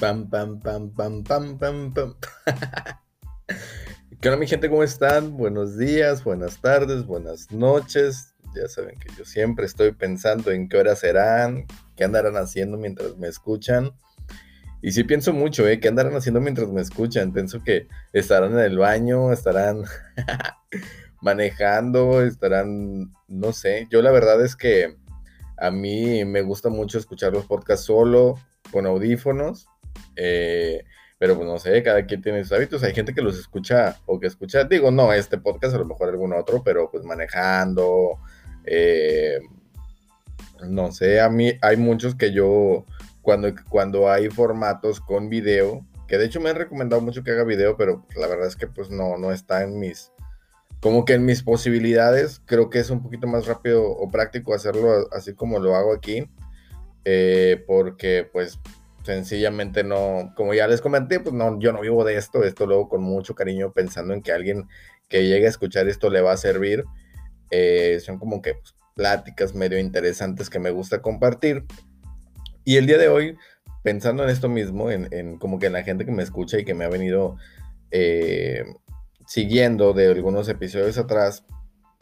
Pam, 0.00 0.30
pam, 0.30 0.60
pam, 0.60 0.90
pam, 0.90 1.24
pam, 1.24 1.58
pam, 1.58 1.92
pam. 1.92 2.14
¿Qué 4.20 4.28
onda 4.28 4.38
mi 4.38 4.46
gente? 4.46 4.70
¿Cómo 4.70 4.84
están? 4.84 5.36
Buenos 5.36 5.76
días, 5.76 6.22
buenas 6.22 6.60
tardes, 6.60 7.04
buenas 7.04 7.50
noches. 7.50 8.36
Ya 8.54 8.68
saben 8.68 8.96
que 9.00 9.08
yo 9.18 9.24
siempre 9.24 9.66
estoy 9.66 9.90
pensando 9.90 10.52
en 10.52 10.68
qué 10.68 10.76
horas 10.76 11.00
serán, 11.00 11.66
qué 11.96 12.04
andarán 12.04 12.36
haciendo 12.36 12.76
mientras 12.76 13.16
me 13.16 13.26
escuchan. 13.26 13.90
Y 14.82 14.92
sí 14.92 15.02
pienso 15.02 15.32
mucho, 15.32 15.66
¿eh? 15.66 15.80
¿Qué 15.80 15.88
andarán 15.88 16.14
haciendo 16.14 16.40
mientras 16.40 16.68
me 16.68 16.80
escuchan? 16.80 17.32
Pienso 17.32 17.64
que 17.64 17.88
estarán 18.12 18.52
en 18.52 18.60
el 18.60 18.78
baño, 18.78 19.32
estarán 19.32 19.82
manejando, 21.20 22.22
estarán, 22.22 23.12
no 23.26 23.52
sé. 23.52 23.88
Yo 23.90 24.00
la 24.00 24.12
verdad 24.12 24.44
es 24.44 24.54
que 24.54 24.96
a 25.56 25.72
mí 25.72 26.24
me 26.24 26.42
gusta 26.42 26.68
mucho 26.68 26.98
escuchar 26.98 27.32
los 27.32 27.46
podcasts 27.46 27.86
solo, 27.86 28.36
con 28.70 28.86
audífonos. 28.86 29.66
Eh, 30.18 30.84
pero 31.18 31.36
pues 31.36 31.48
no 31.48 31.58
sé, 31.58 31.82
cada 31.82 32.04
quien 32.06 32.22
tiene 32.22 32.42
sus 32.42 32.52
hábitos. 32.52 32.82
Hay 32.82 32.94
gente 32.94 33.14
que 33.14 33.22
los 33.22 33.38
escucha 33.38 33.96
o 34.06 34.20
que 34.20 34.26
escucha, 34.26 34.64
digo, 34.64 34.90
no 34.90 35.12
este 35.12 35.38
podcast, 35.38 35.74
a 35.74 35.78
lo 35.78 35.84
mejor 35.84 36.08
algún 36.08 36.32
otro, 36.32 36.62
pero 36.62 36.90
pues 36.90 37.04
manejando. 37.04 38.18
Eh, 38.64 39.38
no 40.66 40.92
sé, 40.92 41.20
a 41.20 41.28
mí 41.28 41.52
hay 41.62 41.76
muchos 41.76 42.14
que 42.14 42.32
yo, 42.32 42.84
cuando, 43.22 43.52
cuando 43.68 44.10
hay 44.10 44.28
formatos 44.28 45.00
con 45.00 45.28
video, 45.28 45.84
que 46.06 46.18
de 46.18 46.26
hecho 46.26 46.40
me 46.40 46.50
han 46.50 46.56
recomendado 46.56 47.02
mucho 47.02 47.22
que 47.22 47.30
haga 47.30 47.44
video, 47.44 47.76
pero 47.76 48.04
pues, 48.04 48.16
la 48.16 48.26
verdad 48.26 48.46
es 48.46 48.56
que 48.56 48.66
pues 48.66 48.90
no, 48.90 49.16
no 49.18 49.32
está 49.32 49.62
en 49.62 49.78
mis, 49.78 50.12
como 50.80 51.04
que 51.04 51.14
en 51.14 51.24
mis 51.24 51.42
posibilidades, 51.42 52.40
creo 52.44 52.70
que 52.70 52.78
es 52.78 52.90
un 52.90 53.02
poquito 53.02 53.26
más 53.26 53.46
rápido 53.46 53.84
o 53.84 54.10
práctico 54.10 54.54
hacerlo 54.54 55.08
así 55.12 55.34
como 55.34 55.58
lo 55.58 55.76
hago 55.76 55.94
aquí, 55.94 56.28
eh, 57.04 57.64
porque 57.66 58.28
pues 58.32 58.58
sencillamente 59.08 59.84
no, 59.84 60.34
como 60.36 60.52
ya 60.52 60.68
les 60.68 60.82
comenté, 60.82 61.18
pues 61.18 61.34
no, 61.34 61.58
yo 61.58 61.72
no 61.72 61.80
vivo 61.80 62.04
de 62.04 62.18
esto, 62.18 62.44
esto 62.44 62.66
luego 62.66 62.90
con 62.90 63.02
mucho 63.02 63.34
cariño 63.34 63.72
pensando 63.72 64.12
en 64.12 64.20
que 64.20 64.32
alguien 64.32 64.68
que 65.08 65.26
llegue 65.26 65.46
a 65.46 65.48
escuchar 65.48 65.88
esto 65.88 66.10
le 66.10 66.20
va 66.20 66.32
a 66.32 66.36
servir. 66.36 66.84
Eh, 67.50 68.00
son 68.04 68.18
como 68.18 68.42
que 68.42 68.56
pues, 68.56 68.74
pláticas 68.94 69.54
medio 69.54 69.78
interesantes 69.78 70.50
que 70.50 70.58
me 70.58 70.70
gusta 70.70 71.00
compartir. 71.00 71.64
Y 72.66 72.76
el 72.76 72.86
día 72.86 72.98
de 72.98 73.08
hoy, 73.08 73.38
pensando 73.82 74.24
en 74.24 74.28
esto 74.28 74.50
mismo, 74.50 74.90
en, 74.90 75.38
como 75.38 75.58
que 75.58 75.68
en 75.68 75.72
la 75.72 75.84
gente 75.84 76.04
que 76.04 76.12
me 76.12 76.22
escucha 76.22 76.58
y 76.58 76.66
que 76.66 76.74
me 76.74 76.84
ha 76.84 76.90
venido 76.90 77.38
eh, 77.90 78.62
siguiendo 79.26 79.94
de 79.94 80.08
algunos 80.08 80.50
episodios 80.50 80.98
atrás, 80.98 81.46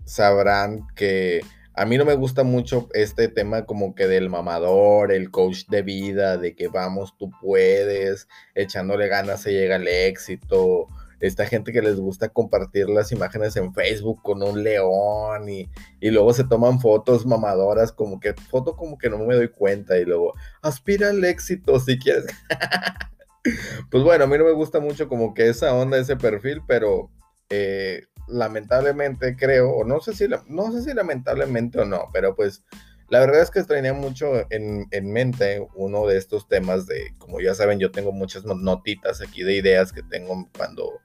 sabrán 0.05 0.89
que 0.97 1.41
a 1.77 1.85
mí 1.85 1.99
no 1.99 2.07
me 2.07 2.15
gusta 2.15 2.43
mucho 2.43 2.89
este 2.95 3.29
tema 3.29 3.67
como 3.67 3.95
que 3.95 4.07
del 4.07 4.31
mamador, 4.31 5.13
el 5.13 5.31
coach 5.31 5.67
de 5.69 5.83
vida, 5.83 6.39
de 6.39 6.55
que 6.55 6.69
vamos, 6.69 7.15
tú 7.19 7.31
puedes, 7.41 8.29
echándole 8.55 9.09
ganas 9.09 9.43
se 9.43 9.53
llega 9.53 9.77
al 9.77 9.87
éxito. 9.87 10.89
Esta 11.21 11.47
gente 11.47 11.73
que 11.73 11.83
les 11.83 11.97
gusta 11.97 12.31
compartir 12.31 12.89
las 12.89 13.13
imágenes 13.13 13.57
en 13.57 13.75
Facebook 13.75 14.23
con 14.23 14.43
un 14.43 14.63
león 14.63 15.49
y, 15.49 15.69
y 16.01 16.11
luego 16.11 16.33
se 16.33 16.45
toman 16.45 16.81
fotos 16.81 17.27
mamadoras, 17.27 17.93
como 17.93 18.21
que 18.21 18.33
foto 18.35 18.75
como 18.75 18.97
que 18.97 19.11
no 19.11 19.19
me 19.19 19.35
doy 19.35 19.49
cuenta 19.49 19.99
y 19.99 20.07
luego 20.07 20.33
aspira 20.63 21.11
al 21.11 21.23
éxito 21.25 21.79
si 21.79 21.99
quieres. 21.99 22.25
pues 23.91 24.03
bueno, 24.03 24.25
a 24.25 24.27
mí 24.27 24.39
no 24.39 24.45
me 24.45 24.53
gusta 24.53 24.81
mucho 24.81 25.09
como 25.09 25.35
que 25.35 25.49
esa 25.49 25.75
onda, 25.75 25.99
ese 25.99 26.17
perfil, 26.17 26.63
pero 26.67 27.11
eh, 27.51 28.07
lamentablemente 28.29 29.37
creo, 29.37 29.71
o 29.71 29.85
no 29.85 30.01
sé 30.01 30.15
si, 30.15 30.27
no 30.49 30.73
sé 30.73 30.83
si 30.83 30.95
lamentablemente 30.95 31.81
o 31.81 31.85
no, 31.85 32.09
pero 32.13 32.35
pues 32.35 32.65
la 33.09 33.21
verdad 33.21 33.41
es 33.41 33.51
que 33.51 33.61
extrañé 33.61 33.93
mucho 33.93 34.51
en, 34.51 34.87
en, 34.91 35.13
mente 35.13 35.65
uno 35.75 36.07
de 36.07 36.17
estos 36.19 36.49
temas 36.49 36.87
de, 36.87 37.15
como 37.19 37.41
ya 37.41 37.55
saben, 37.55 37.79
yo 37.79 37.93
tengo 37.93 38.11
muchas 38.11 38.45
notitas 38.45 39.21
aquí 39.21 39.45
de 39.45 39.55
ideas 39.55 39.93
que 39.93 40.03
tengo 40.03 40.49
cuando, 40.57 41.01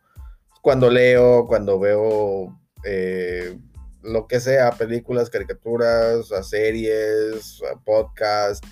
cuando 0.61 0.89
leo, 0.89 1.45
cuando 1.45 1.79
veo 1.79 2.59
eh, 2.83 3.55
lo 4.01 4.25
que 4.27 4.39
sea, 4.39 4.71
películas, 4.71 5.29
caricaturas, 5.29 6.27
series, 6.41 7.61
podcasts. 7.85 8.67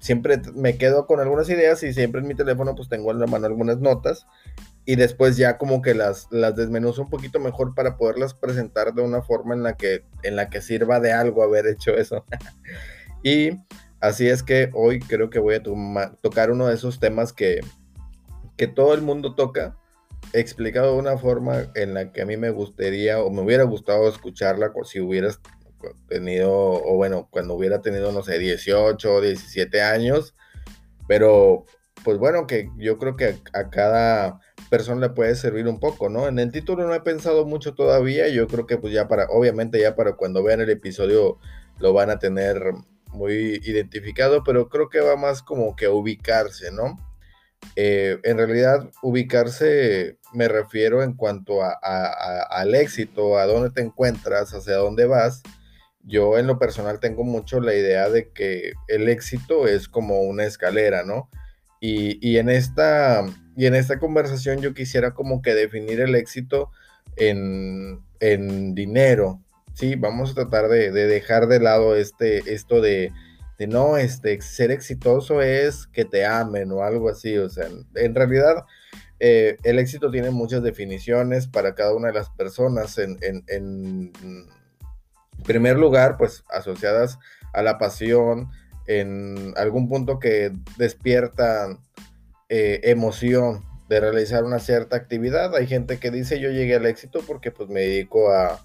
Siempre 0.00 0.40
me 0.54 0.76
quedo 0.76 1.06
con 1.06 1.20
algunas 1.20 1.48
ideas 1.48 1.82
y 1.84 1.94
siempre 1.94 2.20
en 2.20 2.26
mi 2.26 2.34
teléfono 2.34 2.74
pues 2.74 2.88
tengo 2.88 3.12
en 3.12 3.20
la 3.20 3.26
mano 3.26 3.46
algunas 3.46 3.78
notas 3.78 4.26
y 4.86 4.96
después 4.96 5.36
ya 5.36 5.56
como 5.56 5.80
que 5.80 5.94
las, 5.94 6.28
las 6.30 6.56
desmenuzo 6.56 7.02
un 7.02 7.10
poquito 7.10 7.40
mejor 7.40 7.74
para 7.74 7.96
poderlas 7.96 8.34
presentar 8.34 8.92
de 8.92 9.02
una 9.02 9.22
forma 9.22 9.54
en 9.54 9.62
la 9.62 9.76
que, 9.76 10.04
en 10.22 10.36
la 10.36 10.50
que 10.50 10.60
sirva 10.60 11.00
de 11.00 11.12
algo 11.12 11.42
haber 11.42 11.66
hecho 11.66 11.92
eso. 11.96 12.24
y 13.22 13.52
así 14.00 14.28
es 14.28 14.42
que 14.42 14.70
hoy 14.74 15.00
creo 15.00 15.30
que 15.30 15.38
voy 15.38 15.54
a 15.54 15.62
tocar 16.20 16.50
uno 16.50 16.66
de 16.66 16.74
esos 16.74 17.00
temas 17.00 17.32
que, 17.32 17.60
que 18.56 18.66
todo 18.66 18.92
el 18.92 19.00
mundo 19.00 19.34
toca, 19.34 19.76
explicado 20.34 20.92
de 20.92 20.98
una 20.98 21.16
forma 21.16 21.70
en 21.74 21.94
la 21.94 22.12
que 22.12 22.20
a 22.20 22.26
mí 22.26 22.36
me 22.36 22.50
gustaría 22.50 23.22
o 23.22 23.30
me 23.30 23.42
hubiera 23.42 23.64
gustado 23.64 24.08
escucharla 24.08 24.72
si 24.84 25.00
hubieras 25.00 25.40
tenido, 26.08 26.52
o 26.52 26.96
bueno, 26.96 27.28
cuando 27.30 27.54
hubiera 27.54 27.80
tenido, 27.80 28.12
no 28.12 28.22
sé, 28.22 28.38
18 28.38 29.14
o 29.14 29.20
17 29.20 29.82
años, 29.82 30.34
pero 31.06 31.64
pues 32.04 32.18
bueno, 32.18 32.46
que 32.46 32.70
yo 32.76 32.98
creo 32.98 33.16
que 33.16 33.36
a 33.52 33.70
cada 33.70 34.40
persona 34.70 35.00
le 35.00 35.10
puede 35.10 35.34
servir 35.34 35.66
un 35.66 35.80
poco, 35.80 36.08
¿no? 36.08 36.28
En 36.28 36.38
el 36.38 36.52
título 36.52 36.86
no 36.86 36.94
he 36.94 37.00
pensado 37.00 37.46
mucho 37.46 37.74
todavía, 37.74 38.28
yo 38.28 38.46
creo 38.46 38.66
que 38.66 38.78
pues 38.78 38.92
ya 38.92 39.08
para, 39.08 39.26
obviamente 39.30 39.80
ya 39.80 39.96
para 39.96 40.12
cuando 40.12 40.42
vean 40.42 40.60
el 40.60 40.70
episodio 40.70 41.38
lo 41.78 41.92
van 41.92 42.10
a 42.10 42.18
tener 42.18 42.60
muy 43.08 43.60
identificado, 43.64 44.44
pero 44.44 44.68
creo 44.68 44.88
que 44.88 45.00
va 45.00 45.16
más 45.16 45.42
como 45.42 45.74
que 45.76 45.88
ubicarse, 45.88 46.70
¿no? 46.70 46.98
Eh, 47.76 48.18
en 48.24 48.36
realidad, 48.36 48.90
ubicarse 49.02 50.18
me 50.34 50.48
refiero 50.48 51.02
en 51.02 51.14
cuanto 51.14 51.62
a, 51.62 51.72
al 52.50 52.74
éxito, 52.74 53.38
a 53.38 53.46
dónde 53.46 53.70
te 53.70 53.82
encuentras, 53.82 54.52
hacia 54.52 54.76
dónde 54.76 55.06
vas. 55.06 55.42
Yo 56.02 56.38
en 56.38 56.46
lo 56.46 56.58
personal 56.58 57.00
tengo 57.00 57.24
mucho 57.24 57.60
la 57.60 57.74
idea 57.74 58.10
de 58.10 58.30
que 58.32 58.72
el 58.88 59.08
éxito 59.08 59.66
es 59.66 59.88
como 59.88 60.22
una 60.22 60.44
escalera, 60.44 61.04
¿no? 61.04 61.30
Y, 61.86 62.38
en 62.38 62.48
esta, 62.48 63.26
y 63.58 63.66
en 63.66 63.74
esta 63.74 63.98
conversación 63.98 64.62
yo 64.62 64.72
quisiera 64.72 65.12
como 65.12 65.42
que 65.42 65.54
definir 65.54 66.00
el 66.00 66.14
éxito 66.14 66.70
en, 67.16 68.00
dinero, 68.74 69.42
¿sí? 69.74 69.94
Vamos 69.94 70.30
a 70.30 70.34
tratar 70.34 70.68
de, 70.68 70.90
dejar 70.92 71.46
de 71.46 71.60
lado 71.60 71.94
este, 71.94 72.54
esto 72.54 72.80
de, 72.80 73.12
no, 73.68 73.98
este, 73.98 74.40
ser 74.40 74.70
exitoso 74.70 75.42
es 75.42 75.86
que 75.88 76.06
te 76.06 76.24
amen 76.24 76.72
o 76.72 76.82
algo 76.82 77.10
así, 77.10 77.36
o 77.36 77.50
sea, 77.50 77.66
en, 77.96 78.14
realidad 78.14 78.64
eh, 79.20 79.58
el 79.62 79.78
éxito 79.78 80.10
tiene 80.10 80.30
muchas 80.30 80.62
definiciones 80.62 81.46
para 81.48 81.74
cada 81.74 81.94
una 81.94 82.08
de 82.08 82.14
las 82.14 82.30
personas, 82.30 82.96
en, 82.96 83.18
en 83.20 84.10
primer 85.44 85.76
lugar, 85.76 86.16
pues 86.16 86.44
asociadas 86.48 87.18
a 87.52 87.60
la 87.60 87.76
pasión, 87.76 88.48
en 88.86 89.54
algún 89.56 89.88
punto 89.88 90.18
que 90.18 90.52
despierta 90.76 91.78
eh, 92.48 92.80
emoción 92.84 93.62
de 93.88 94.00
realizar 94.00 94.44
una 94.44 94.58
cierta 94.58 94.96
actividad. 94.96 95.54
Hay 95.54 95.66
gente 95.66 95.98
que 95.98 96.10
dice 96.10 96.40
yo 96.40 96.50
llegué 96.50 96.76
al 96.76 96.86
éxito 96.86 97.20
porque 97.26 97.50
pues 97.50 97.68
me 97.68 97.80
dedico 97.80 98.30
a, 98.30 98.60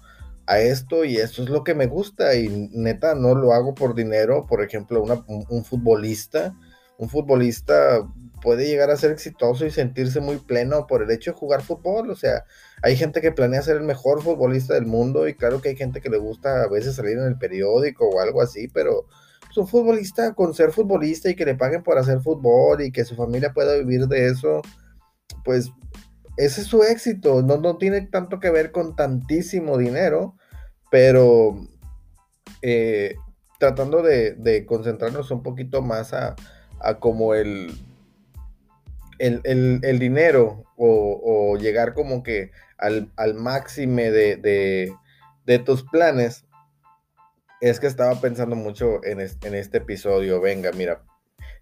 esto 0.58 1.04
y 1.04 1.16
esto 1.16 1.44
es 1.44 1.48
lo 1.48 1.62
que 1.62 1.76
me 1.76 1.86
gusta 1.86 2.34
y 2.34 2.48
neta 2.72 3.14
no 3.14 3.36
lo 3.36 3.52
hago 3.52 3.72
por 3.72 3.94
dinero. 3.94 4.46
Por 4.48 4.64
ejemplo, 4.64 5.04
un, 5.28 5.64
futbolista, 5.64 6.56
un 6.98 7.08
futbolista 7.08 8.04
puede 8.42 8.66
llegar 8.66 8.90
a 8.90 8.96
ser 8.96 9.12
exitoso 9.12 9.64
y 9.64 9.70
sentirse 9.70 10.20
muy 10.20 10.38
pleno 10.38 10.88
por 10.88 11.04
el 11.04 11.10
hecho 11.12 11.30
de 11.30 11.36
jugar 11.38 11.62
fútbol. 11.62 12.10
O 12.10 12.16
sea, 12.16 12.44
hay 12.82 12.96
gente 12.96 13.20
que 13.20 13.30
planea 13.30 13.62
ser 13.62 13.76
el 13.76 13.84
mejor 13.84 14.22
futbolista 14.22 14.74
del 14.74 14.86
mundo 14.86 15.28
y 15.28 15.34
claro 15.34 15.60
que 15.60 15.68
hay 15.68 15.76
gente 15.76 16.00
que 16.00 16.10
le 16.10 16.18
gusta 16.18 16.64
a 16.64 16.68
veces 16.68 16.96
salir 16.96 17.16
en 17.16 17.26
el 17.26 17.38
periódico 17.38 18.08
o 18.08 18.20
algo 18.20 18.42
así, 18.42 18.66
pero 18.66 19.06
un 19.56 19.68
futbolista 19.68 20.34
con 20.34 20.54
ser 20.54 20.72
futbolista 20.72 21.28
y 21.28 21.36
que 21.36 21.44
le 21.44 21.54
paguen 21.54 21.82
por 21.82 21.98
hacer 21.98 22.20
fútbol 22.20 22.82
y 22.82 22.92
que 22.92 23.04
su 23.04 23.16
familia 23.16 23.52
pueda 23.52 23.76
vivir 23.76 24.06
de 24.06 24.28
eso, 24.28 24.62
pues 25.44 25.70
ese 26.36 26.60
es 26.62 26.66
su 26.66 26.82
éxito. 26.82 27.42
No, 27.42 27.58
no 27.58 27.76
tiene 27.76 28.02
tanto 28.02 28.40
que 28.40 28.50
ver 28.50 28.72
con 28.72 28.96
tantísimo 28.96 29.78
dinero, 29.78 30.36
pero 30.90 31.56
eh, 32.62 33.14
tratando 33.58 34.02
de, 34.02 34.64
concentrarnos 34.66 35.30
un 35.30 35.42
poquito 35.42 35.82
más 35.82 36.14
a, 36.14 36.36
como 36.98 37.34
el, 37.34 37.72
el, 39.18 39.98
dinero 39.98 40.64
o, 40.76 41.56
llegar 41.58 41.92
como 41.92 42.22
que 42.22 42.52
al, 42.78 43.10
al 43.16 43.34
máxime 43.34 44.10
de, 44.10 44.94
de 45.44 45.58
tus 45.58 45.84
planes 45.84 46.44
es 47.60 47.80
que 47.80 47.86
estaba 47.86 48.20
pensando 48.20 48.56
mucho 48.56 49.04
en, 49.04 49.20
este 49.20 49.78
episodio. 49.78 50.40
Venga, 50.40 50.70
mira, 50.72 51.04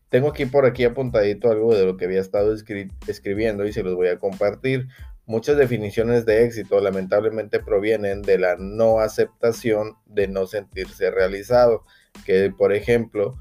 tengo 0.09 0.29
aquí 0.29 0.47
por 0.47 0.67
aquí 0.67 0.85
apuntadito 0.85 1.51
algo 1.51 1.75
de 1.75 1.85
lo 1.85 1.97
que 1.97 2.07
había 2.07 2.21
estado 2.21 2.55
escribiendo 2.55 3.67
y 3.67 3.73
se 3.73 3.83
los 3.83 3.95
voy 3.95 4.09
a 4.09 4.19
compartir. 4.19 4.89
Muchas 5.27 5.59
definiciones 5.59 6.25
de 6.25 6.45
éxito 6.45 6.81
lamentablemente 6.81 7.61
provienen 7.61 8.23
de 8.23 8.39
la 8.39 8.57
no 8.57 9.01
aceptación 9.01 9.97
de 10.07 10.29
no 10.29 10.47
sentirse 10.47 11.11
realizado. 11.11 11.85
Que, 12.25 12.51
por 12.57 12.73
ejemplo, 12.73 13.37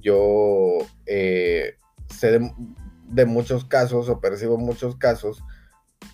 yo 0.00 0.78
eh, 1.06 1.76
sé 2.08 2.38
de 3.08 3.26
muchos 3.26 3.64
casos 3.64 4.08
o 4.08 4.20
percibo 4.20 4.58
muchos 4.58 4.96
casos 4.96 5.42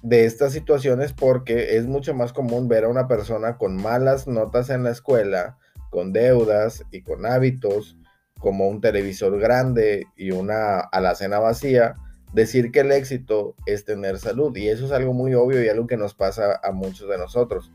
de 0.02 0.24
estas 0.24 0.52
situaciones 0.52 1.12
porque 1.12 1.76
es 1.76 1.86
mucho 1.86 2.14
más 2.14 2.32
común 2.32 2.68
ver 2.68 2.84
a 2.84 2.88
una 2.88 3.08
persona 3.08 3.56
con 3.56 3.76
malas 3.76 4.26
notas 4.26 4.70
en 4.70 4.84
la 4.84 4.90
escuela, 4.90 5.58
con 5.90 6.12
deudas 6.12 6.84
y 6.90 7.02
con 7.02 7.26
hábitos, 7.26 7.96
como 8.38 8.68
un 8.68 8.80
televisor 8.80 9.38
grande 9.38 10.06
y 10.16 10.30
una 10.30 10.80
alacena 10.80 11.38
vacía, 11.38 11.96
decir 12.32 12.70
que 12.70 12.80
el 12.80 12.92
éxito 12.92 13.54
es 13.66 13.84
tener 13.84 14.18
salud. 14.18 14.56
Y 14.56 14.68
eso 14.68 14.86
es 14.86 14.92
algo 14.92 15.12
muy 15.12 15.34
obvio 15.34 15.62
y 15.62 15.68
algo 15.68 15.86
que 15.86 15.96
nos 15.96 16.14
pasa 16.14 16.60
a 16.62 16.72
muchos 16.72 17.08
de 17.08 17.18
nosotros. 17.18 17.72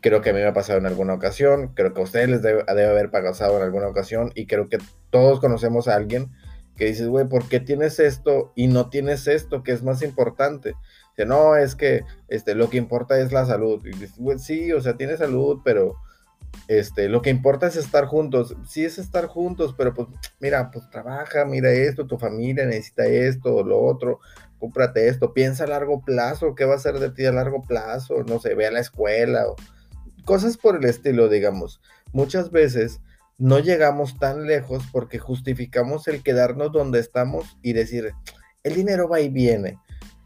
Creo 0.00 0.20
que 0.20 0.30
a 0.30 0.32
mí 0.32 0.40
me 0.40 0.46
ha 0.46 0.52
pasado 0.52 0.78
en 0.78 0.86
alguna 0.86 1.14
ocasión, 1.14 1.68
creo 1.74 1.94
que 1.94 2.00
a 2.00 2.04
ustedes 2.04 2.28
les 2.28 2.42
debe, 2.42 2.64
haber 2.66 3.10
pasado 3.10 3.56
en 3.56 3.62
alguna 3.62 3.86
ocasión 3.86 4.32
y 4.34 4.46
creo 4.46 4.68
que 4.68 4.78
todos 5.10 5.38
conocemos 5.38 5.86
a 5.86 5.94
alguien 5.94 6.30
que 6.76 6.86
dices, 6.86 7.06
güey, 7.06 7.28
¿por 7.28 7.48
qué 7.48 7.60
tienes 7.60 8.00
esto 8.00 8.52
y 8.56 8.66
no 8.66 8.88
tienes 8.88 9.28
esto 9.28 9.62
que 9.62 9.70
es 9.70 9.84
más 9.84 10.02
importante? 10.02 10.74
Dice, 11.16 11.26
no, 11.26 11.54
es 11.54 11.76
que 11.76 12.02
este, 12.26 12.56
lo 12.56 12.68
que 12.68 12.78
importa 12.78 13.20
es 13.20 13.30
la 13.30 13.46
salud. 13.46 13.80
Sí, 14.38 14.72
o 14.72 14.80
sea, 14.80 14.96
tiene 14.96 15.16
salud, 15.16 15.60
pero 15.62 15.96
este, 16.68 17.08
lo 17.08 17.22
que 17.22 17.30
importa 17.30 17.66
es 17.66 17.76
estar 17.76 18.06
juntos. 18.06 18.56
Sí 18.66 18.84
es 18.84 18.98
estar 18.98 19.26
juntos, 19.26 19.74
pero 19.76 19.94
pues 19.94 20.08
mira, 20.40 20.70
pues 20.70 20.88
trabaja, 20.90 21.44
mira 21.44 21.70
esto, 21.70 22.06
tu 22.06 22.18
familia 22.18 22.66
necesita 22.66 23.06
esto 23.06 23.62
lo 23.64 23.80
otro, 23.80 24.20
cómprate 24.58 25.08
esto, 25.08 25.32
piensa 25.32 25.64
a 25.64 25.68
largo 25.68 26.02
plazo, 26.02 26.54
¿qué 26.54 26.64
va 26.64 26.74
a 26.74 26.78
ser 26.78 26.98
de 26.98 27.10
ti 27.10 27.26
a 27.26 27.32
largo 27.32 27.62
plazo? 27.62 28.22
No 28.26 28.38
sé, 28.38 28.54
ve 28.54 28.66
a 28.66 28.70
la 28.70 28.80
escuela 28.80 29.44
cosas 30.24 30.56
por 30.56 30.76
el 30.76 30.84
estilo, 30.84 31.28
digamos. 31.28 31.80
Muchas 32.12 32.50
veces 32.50 33.00
no 33.38 33.58
llegamos 33.58 34.18
tan 34.18 34.46
lejos 34.46 34.84
porque 34.92 35.18
justificamos 35.18 36.06
el 36.08 36.22
quedarnos 36.22 36.72
donde 36.72 37.00
estamos 37.00 37.58
y 37.62 37.72
decir, 37.72 38.12
el 38.62 38.74
dinero 38.74 39.08
va 39.08 39.20
y 39.20 39.28
viene. 39.28 39.78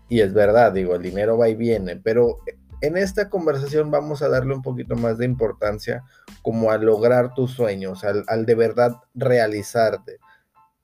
Y 0.09 0.21
es 0.21 0.33
verdad, 0.35 0.73
digo, 0.73 0.95
el 0.95 1.03
dinero 1.03 1.37
va 1.37 1.49
y 1.49 1.55
viene, 1.55 1.97
pero 1.97 2.39
en 2.87 2.97
esta 2.97 3.29
conversación 3.29 3.91
vamos 3.91 4.23
a 4.23 4.29
darle 4.29 4.55
un 4.55 4.63
poquito 4.63 4.97
más 4.97 5.19
de 5.19 5.25
importancia 5.25 6.05
como 6.43 6.71
a 6.71 6.79
lograr 6.79 7.35
tus 7.35 7.53
sueños, 7.53 8.05
al, 8.05 8.47
de 8.47 8.55
verdad 8.55 8.97
realizarte. 9.15 10.19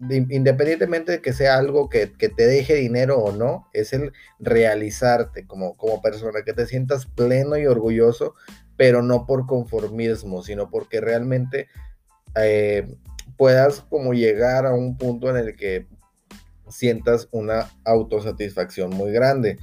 independientemente 0.00 1.12
de 1.12 1.20
que 1.22 1.32
sea 1.32 1.56
algo 1.56 1.88
que, 1.88 2.06
te 2.08 2.46
deje 2.46 2.74
dinero 2.74 3.18
o 3.18 3.32
no, 3.32 3.68
es 3.72 3.92
el 3.92 4.12
realizarte 4.38 5.46
como, 5.46 5.76
como 5.76 6.02
persona, 6.02 6.42
que 6.44 6.52
te 6.52 6.66
sientas 6.66 7.06
pleno 7.06 7.56
y 7.56 7.66
orgulloso, 7.66 8.34
pero 8.76 9.02
no 9.02 9.26
por 9.26 9.46
conformismo, 9.46 10.42
sino 10.42 10.70
porque 10.70 11.00
realmente 11.00 11.68
eh, 12.34 12.96
puedas 13.36 13.80
como 13.80 14.12
llegar 14.12 14.66
a 14.66 14.74
un 14.74 14.96
punto 14.96 15.30
en 15.30 15.36
el 15.36 15.56
que 15.56 15.86
sientas 16.68 17.28
una 17.30 17.70
autosatisfacción 17.84 18.90
muy 18.90 19.12
grande. 19.12 19.58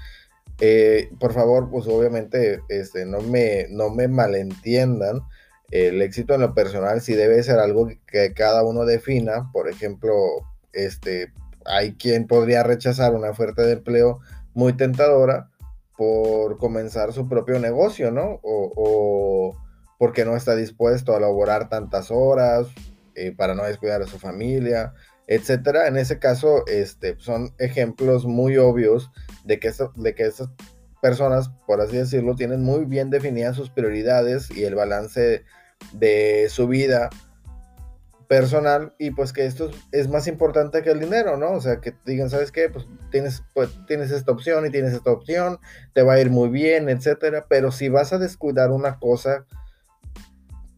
Eh, 0.62 1.10
por 1.20 1.34
favor, 1.34 1.70
pues 1.70 1.88
obviamente 1.88 2.62
este, 2.68 3.06
no, 3.06 3.22
me, 3.22 3.68
no 3.70 3.90
me 3.90 4.08
malentiendan. 4.08 5.22
El 5.72 6.02
éxito 6.02 6.34
en 6.34 6.42
lo 6.42 6.54
personal 6.54 7.02
sí 7.02 7.14
debe 7.14 7.42
ser 7.44 7.60
algo 7.60 7.90
que 8.08 8.34
cada 8.34 8.64
uno 8.64 8.86
defina. 8.86 9.50
Por 9.54 9.70
ejemplo, 9.70 10.14
este, 10.74 11.32
hay 11.66 11.94
quien 11.94 12.28
podría 12.28 12.64
rechazar 12.64 13.14
una 13.14 13.30
oferta 13.30 13.62
de 13.62 13.74
empleo 13.74 14.20
muy 14.54 14.74
tentadora 14.74 15.50
por 15.96 16.58
comenzar 16.58 17.14
su 17.14 17.28
propio 17.28 17.60
negocio, 17.60 18.12
¿no? 18.12 18.40
O, 18.42 19.56
porque 19.98 20.24
no 20.24 20.36
está 20.36 20.56
dispuesto 20.56 21.16
a 21.16 21.20
laborar 21.20 21.70
tantas 21.70 22.10
horas 22.10 22.68
eh, 23.16 23.34
para 23.36 23.54
no 23.54 23.66
descuidar 23.66 24.02
a 24.02 24.08
su 24.08 24.18
familia, 24.18 24.94
etcétera. 25.30 25.88
En 25.88 25.96
ese 25.96 26.18
caso, 26.18 26.66
este, 26.66 27.16
son 27.20 27.54
ejemplos 27.60 28.26
muy 28.26 28.58
obvios 28.58 29.12
de 29.46 29.60
que, 29.60 29.72
de 29.96 30.16
que 30.16 30.26
esas 30.26 30.50
personas, 31.04 31.50
por 31.68 31.82
así 31.82 31.98
decirlo, 31.98 32.36
tienen 32.36 32.64
muy 32.64 32.86
bien 32.86 33.12
definidas 33.12 33.56
sus 33.56 33.70
prioridades 33.70 34.50
y 34.50 34.64
el 34.64 34.74
balance 34.74 35.46
de 35.94 36.48
su 36.50 36.68
vida 36.68 37.12
personal 38.28 38.96
y 38.98 39.12
pues 39.12 39.32
que 39.32 39.46
esto 39.46 39.70
es 39.92 40.08
más 40.08 40.28
importante 40.28 40.82
que 40.82 40.90
el 40.90 41.00
dinero, 41.00 41.38
¿no? 41.38 41.52
O 41.52 41.62
sea, 41.62 41.80
que 41.80 41.94
digan, 42.06 42.32
¿sabes 42.32 42.52
qué? 42.52 42.68
Pues 42.70 42.88
tienes, 43.12 43.44
pues, 43.54 43.70
tienes 43.88 44.10
esta 44.10 44.32
opción 44.32 44.66
y 44.66 44.72
tienes 44.72 44.94
esta 44.94 45.12
opción, 45.12 45.60
te 45.94 46.02
va 46.02 46.14
a 46.14 46.20
ir 46.20 46.32
muy 46.32 46.50
bien, 46.50 46.90
etcétera, 46.90 47.46
pero 47.48 47.72
si 47.72 47.88
vas 47.88 48.14
a 48.14 48.18
descuidar 48.18 48.72
una 48.72 48.98
cosa 48.98 49.46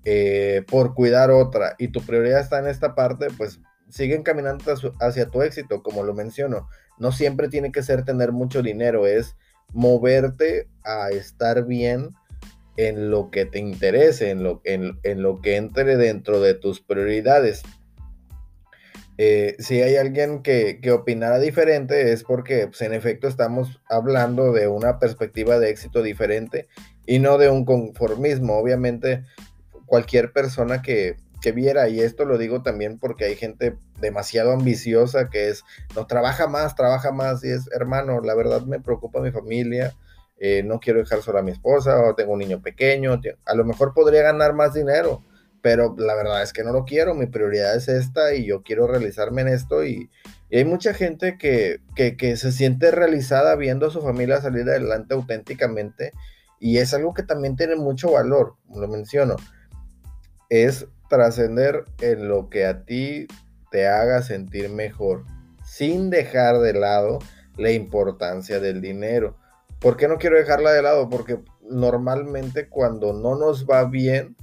eh, 0.04 0.66
por 0.70 0.94
cuidar 0.94 1.32
otra 1.32 1.76
y 1.78 1.88
tu 1.88 2.02
prioridad 2.02 2.42
está 2.42 2.60
en 2.60 2.68
esta 2.68 2.96
parte, 2.96 3.28
pues 3.38 3.62
siguen 3.92 4.24
caminando 4.24 4.64
hacia 5.00 5.30
tu 5.30 5.42
éxito, 5.42 5.84
como 5.84 6.04
lo 6.04 6.14
menciono. 6.14 6.68
No 6.98 7.12
siempre 7.12 7.50
tiene 7.50 7.72
que 7.72 7.84
ser 7.84 8.04
tener 8.04 8.32
mucho 8.32 8.62
dinero, 8.62 9.08
es 9.08 9.36
moverte 9.74 10.68
a 10.84 11.10
estar 11.10 11.66
bien 11.66 12.16
en 12.78 13.12
lo 13.12 13.30
que 13.32 13.46
te 13.46 13.60
interese, 13.60 14.30
en 14.32 14.44
lo, 14.44 14.62
que 14.62 15.56
entre 15.56 15.98
dentro 15.98 16.40
de 16.42 16.54
tus 16.54 16.82
prioridades. 16.82 17.62
Eh, 19.18 19.56
si 19.60 19.82
hay 19.82 19.98
alguien 19.98 20.42
que, 20.42 20.80
que, 20.82 20.92
opinara 20.92 21.38
diferente 21.38 22.12
es 22.12 22.24
porque 22.24 22.66
pues, 22.68 22.82
en 22.82 22.94
efecto 22.94 23.28
estamos 23.28 23.80
hablando 23.88 24.52
de 24.52 24.68
una 24.68 24.98
perspectiva 24.98 25.60
de 25.60 25.70
éxito 25.70 26.02
diferente 26.02 26.68
y 27.06 27.20
no 27.20 27.38
de 27.38 27.50
un 27.50 27.66
conformismo. 27.66 28.58
Obviamente 28.58 29.24
cualquier 29.86 30.32
persona 30.32 30.82
que, 30.82 31.18
que 31.42 31.52
viera, 31.52 31.90
y 31.90 32.00
esto 32.00 32.26
lo 32.26 32.38
digo 32.38 32.62
también 32.62 33.00
porque 33.00 33.26
hay 33.26 33.36
gente 33.36 33.76
demasiado 34.00 34.52
ambiciosa 34.52 35.30
que 35.30 35.50
es, 35.50 35.64
no, 35.96 36.08
trabaja 36.08 36.48
más, 36.48 36.76
trabaja 36.76 37.12
más, 37.12 37.44
y 37.44 37.50
es, 37.50 37.70
hermano, 37.74 38.22
la 38.22 38.36
verdad 38.36 38.62
me 38.62 38.80
preocupa 38.80 39.22
mi 39.22 39.32
familia, 39.32 39.94
eh, 40.38 40.64
no 40.64 40.80
quiero 40.80 41.00
dejar 41.00 41.22
sola 41.22 41.40
a 41.40 41.44
mi 41.44 41.52
esposa, 41.52 42.00
o 42.02 42.16
tengo 42.16 42.34
un 42.34 42.40
niño 42.40 42.62
pequeño, 42.62 43.20
a 43.46 43.56
lo 43.56 43.66
mejor 43.66 43.94
podría 43.94 44.22
ganar 44.22 44.54
más 44.54 44.74
dinero, 44.74 45.24
pero 45.62 45.96
la 45.98 46.16
verdad 46.16 46.42
es 46.42 46.54
que 46.54 46.64
no 46.64 46.72
lo 46.72 46.86
quiero, 46.86 47.14
mi 47.14 47.26
prioridad 47.26 47.76
es 47.76 47.88
esta 47.88 48.34
y 48.34 48.46
yo 48.46 48.64
quiero 48.64 48.88
realizarme 48.88 49.42
en 49.42 49.50
esto 49.50 49.84
y, 49.86 50.10
hay 50.54 50.66
mucha 50.66 50.94
gente 50.94 51.38
que, 51.38 51.80
que, 51.96 52.18
que 52.18 52.36
se 52.36 52.52
siente 52.52 52.92
realizada 52.92 53.56
viendo 53.56 53.88
a 53.88 53.90
su 53.90 54.02
familia 54.02 54.42
salir 54.42 54.68
adelante 54.68 55.14
auténticamente 55.14 56.12
y 56.60 56.80
es 56.80 56.94
algo 56.94 57.14
que 57.14 57.24
también 57.24 57.56
tiene 57.56 57.78
mucho 57.78 58.12
valor, 58.12 58.56
lo 58.70 58.90
menciono, 58.90 59.38
es 60.50 60.88
trascender 61.12 61.84
en 62.00 62.30
lo 62.30 62.50
que 62.50 62.66
a 62.66 62.86
ti 62.86 63.28
te 63.70 63.86
haga 63.86 64.22
sentir 64.22 64.70
mejor, 64.70 65.26
sin 65.66 66.10
dejar 66.10 66.60
de 66.60 66.74
lado 66.74 67.20
la 67.58 67.72
importancia 67.72 68.62
del 68.62 68.80
dinero. 68.80 69.38
¿Por 69.80 69.98
qué 69.98 70.08
no 70.08 70.18
quiero 70.18 70.38
dejarla 70.38 70.72
de 70.72 70.82
lado? 70.82 71.10
Porque 71.10 71.42
normalmente 71.70 72.70
cuando 72.70 73.12
no 73.12 73.36
nos 73.36 73.66
va 73.66 73.84
bien, 73.84 74.38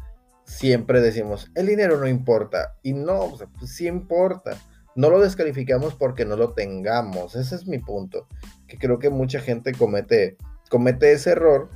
siempre 0.45 1.01
decimos, 1.01 1.51
el 1.55 1.67
dinero 1.67 1.99
no 1.99 2.07
importa. 2.07 2.75
Y 2.83 2.93
no, 2.93 3.33
pues 3.59 3.75
sí 3.75 3.87
importa. 3.87 4.59
No 4.95 5.09
lo 5.09 5.21
descalificamos 5.21 5.95
porque 5.95 6.27
no 6.27 6.37
lo 6.37 6.53
tengamos. 6.53 7.35
Ese 7.35 7.55
es 7.55 7.67
mi 7.67 7.79
punto. 7.79 8.27
Que 8.67 8.77
creo 8.77 8.99
que 8.99 9.09
mucha 9.09 9.41
gente 9.41 9.73
comete, 9.73 10.37
comete 10.69 11.13
ese 11.13 11.31
error. 11.31 11.71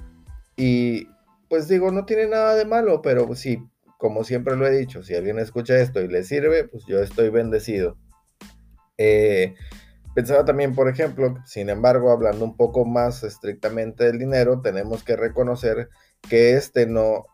Y 0.54 1.08
pues 1.48 1.66
digo, 1.66 1.90
no 1.90 2.04
tiene 2.04 2.26
nada 2.26 2.56
de 2.56 2.66
malo, 2.66 3.00
pero 3.00 3.34
sí 3.34 3.66
como 4.02 4.24
siempre 4.24 4.56
lo 4.56 4.66
he 4.66 4.76
dicho, 4.76 5.04
si 5.04 5.14
alguien 5.14 5.38
escucha 5.38 5.78
esto 5.78 6.00
y 6.00 6.08
le 6.08 6.24
sirve, 6.24 6.64
pues 6.64 6.84
yo 6.86 6.98
estoy 6.98 7.28
bendecido. 7.28 7.96
Eh, 8.98 9.54
pensaba 10.12 10.44
también, 10.44 10.74
por 10.74 10.88
ejemplo, 10.88 11.36
sin 11.46 11.70
embargo, 11.70 12.10
hablando 12.10 12.44
un 12.44 12.56
poco 12.56 12.84
más 12.84 13.22
estrictamente 13.22 14.02
del 14.02 14.18
dinero, 14.18 14.60
tenemos 14.60 15.04
que 15.04 15.14
reconocer 15.14 15.88
que 16.28 16.54
este 16.54 16.88
no 16.88 17.26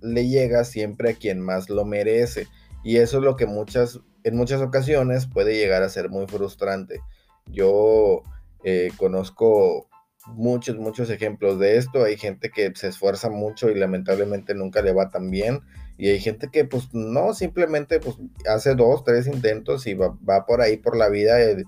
le 0.00 0.26
llega 0.26 0.64
siempre 0.64 1.10
a 1.10 1.14
quien 1.14 1.40
más 1.40 1.68
lo 1.68 1.84
merece. 1.84 2.48
Y 2.82 2.96
eso 2.96 3.18
es 3.18 3.22
lo 3.22 3.36
que 3.36 3.44
muchas, 3.44 4.00
en 4.22 4.34
muchas 4.34 4.62
ocasiones 4.62 5.26
puede 5.26 5.58
llegar 5.58 5.82
a 5.82 5.90
ser 5.90 6.08
muy 6.08 6.26
frustrante. 6.26 7.00
Yo 7.48 8.22
eh, 8.62 8.88
conozco 8.96 9.90
muchos, 10.28 10.78
muchos 10.78 11.10
ejemplos 11.10 11.58
de 11.58 11.76
esto. 11.76 12.04
Hay 12.04 12.16
gente 12.16 12.48
que 12.48 12.72
se 12.74 12.88
esfuerza 12.88 13.28
mucho 13.28 13.68
y 13.68 13.74
lamentablemente 13.74 14.54
nunca 14.54 14.80
le 14.80 14.94
va 14.94 15.10
tan 15.10 15.30
bien. 15.30 15.60
Y 15.96 16.08
hay 16.08 16.20
gente 16.20 16.48
que 16.52 16.64
pues 16.64 16.92
no, 16.92 17.34
simplemente 17.34 18.00
pues 18.00 18.16
hace 18.48 18.74
dos, 18.74 19.04
tres 19.04 19.26
intentos 19.26 19.86
y 19.86 19.94
va, 19.94 20.16
por 20.46 20.60
ahí 20.60 20.76
por 20.76 20.96
la 20.96 21.08
vida 21.08 21.40
eh, 21.40 21.64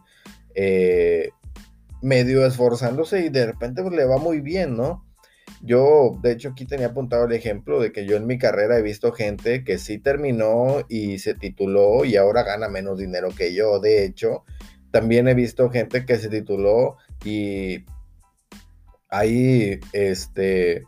eh, 0.55 1.31
medio 2.03 2.45
esforzándose 2.45 3.21
y 3.27 3.29
de 3.29 3.47
repente 3.47 3.83
pues 3.83 3.95
le 3.95 4.05
va 4.05 4.19
muy 4.19 4.41
bien, 4.41 4.77
¿no? 4.77 5.05
Yo, 5.63 6.19
de 6.23 6.33
hecho, 6.33 6.51
aquí 6.51 6.67
tenía 6.67 6.89
apuntado 6.89 7.25
el 7.25 7.33
ejemplo 7.33 7.81
de 7.81 7.93
que 7.93 8.05
yo 8.05 8.17
en 8.17 8.27
mi 8.27 8.39
carrera 8.39 8.79
he 8.79 8.83
visto 8.83 9.13
gente 9.13 9.65
que 9.65 9.79
sí 9.79 9.99
terminó 9.99 10.85
y 10.89 11.19
se 11.19 11.35
tituló 11.35 12.05
y 12.05 12.17
ahora 12.17 12.43
gana 12.43 12.69
menos 12.69 12.99
dinero 12.99 13.31
que 13.37 13.55
yo. 13.55 13.81
De 13.81 14.05
hecho, 14.05 14.45
también 14.91 15.29
he 15.29 15.35
visto 15.35 15.71
gente 15.71 16.05
que 16.05 16.19
se 16.19 16.29
tituló 16.29 16.97
y 17.25 17.85
ahí, 19.09 19.81
este, 19.93 20.85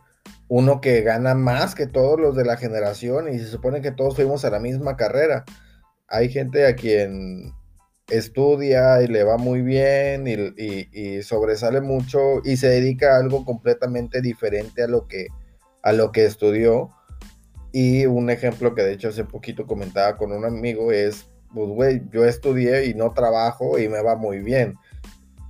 uno 0.49 0.81
que 0.81 1.01
gana 1.01 1.35
más 1.35 1.75
que 1.75 1.87
todos 1.87 2.19
los 2.19 2.35
de 2.35 2.43
la 2.43 2.57
generación 2.57 3.31
y 3.31 3.37
se 3.37 3.45
supone 3.45 3.81
que 3.81 3.91
todos 3.91 4.15
fuimos 4.15 4.43
a 4.43 4.49
la 4.49 4.59
misma 4.59 4.97
carrera. 4.97 5.45
Hay 6.07 6.29
gente 6.29 6.65
a 6.65 6.75
quien 6.75 7.53
estudia 8.09 9.01
y 9.03 9.07
le 9.07 9.23
va 9.23 9.37
muy 9.37 9.61
bien 9.61 10.25
y, 10.27 11.21
sobresale 11.21 11.81
mucho 11.81 12.41
y 12.43 12.57
se 12.57 12.67
dedica 12.67 13.15
a 13.15 13.19
algo 13.19 13.45
completamente 13.45 14.21
diferente 14.21 14.83
a 14.83 14.87
lo 14.87 15.07
que, 15.07 15.27
a 15.83 15.93
lo 15.93 16.11
que 16.11 16.25
estudió. 16.25 16.89
Y 17.71 18.07
un 18.07 18.31
ejemplo 18.31 18.73
que 18.73 18.81
de 18.81 18.93
hecho 18.93 19.09
hace 19.09 19.25
poquito 19.25 19.67
comentaba 19.67 20.17
con 20.17 20.31
un 20.31 20.45
amigo 20.45 20.91
es, 20.91 21.29
pues 21.53 21.69
güey, 21.69 22.01
yo 22.11 22.25
estudié 22.25 22.85
y 22.85 22.95
no 22.95 23.13
trabajo 23.13 23.77
y 23.77 23.87
me 23.87 24.01
va 24.01 24.15
muy 24.15 24.39
bien. 24.39 24.77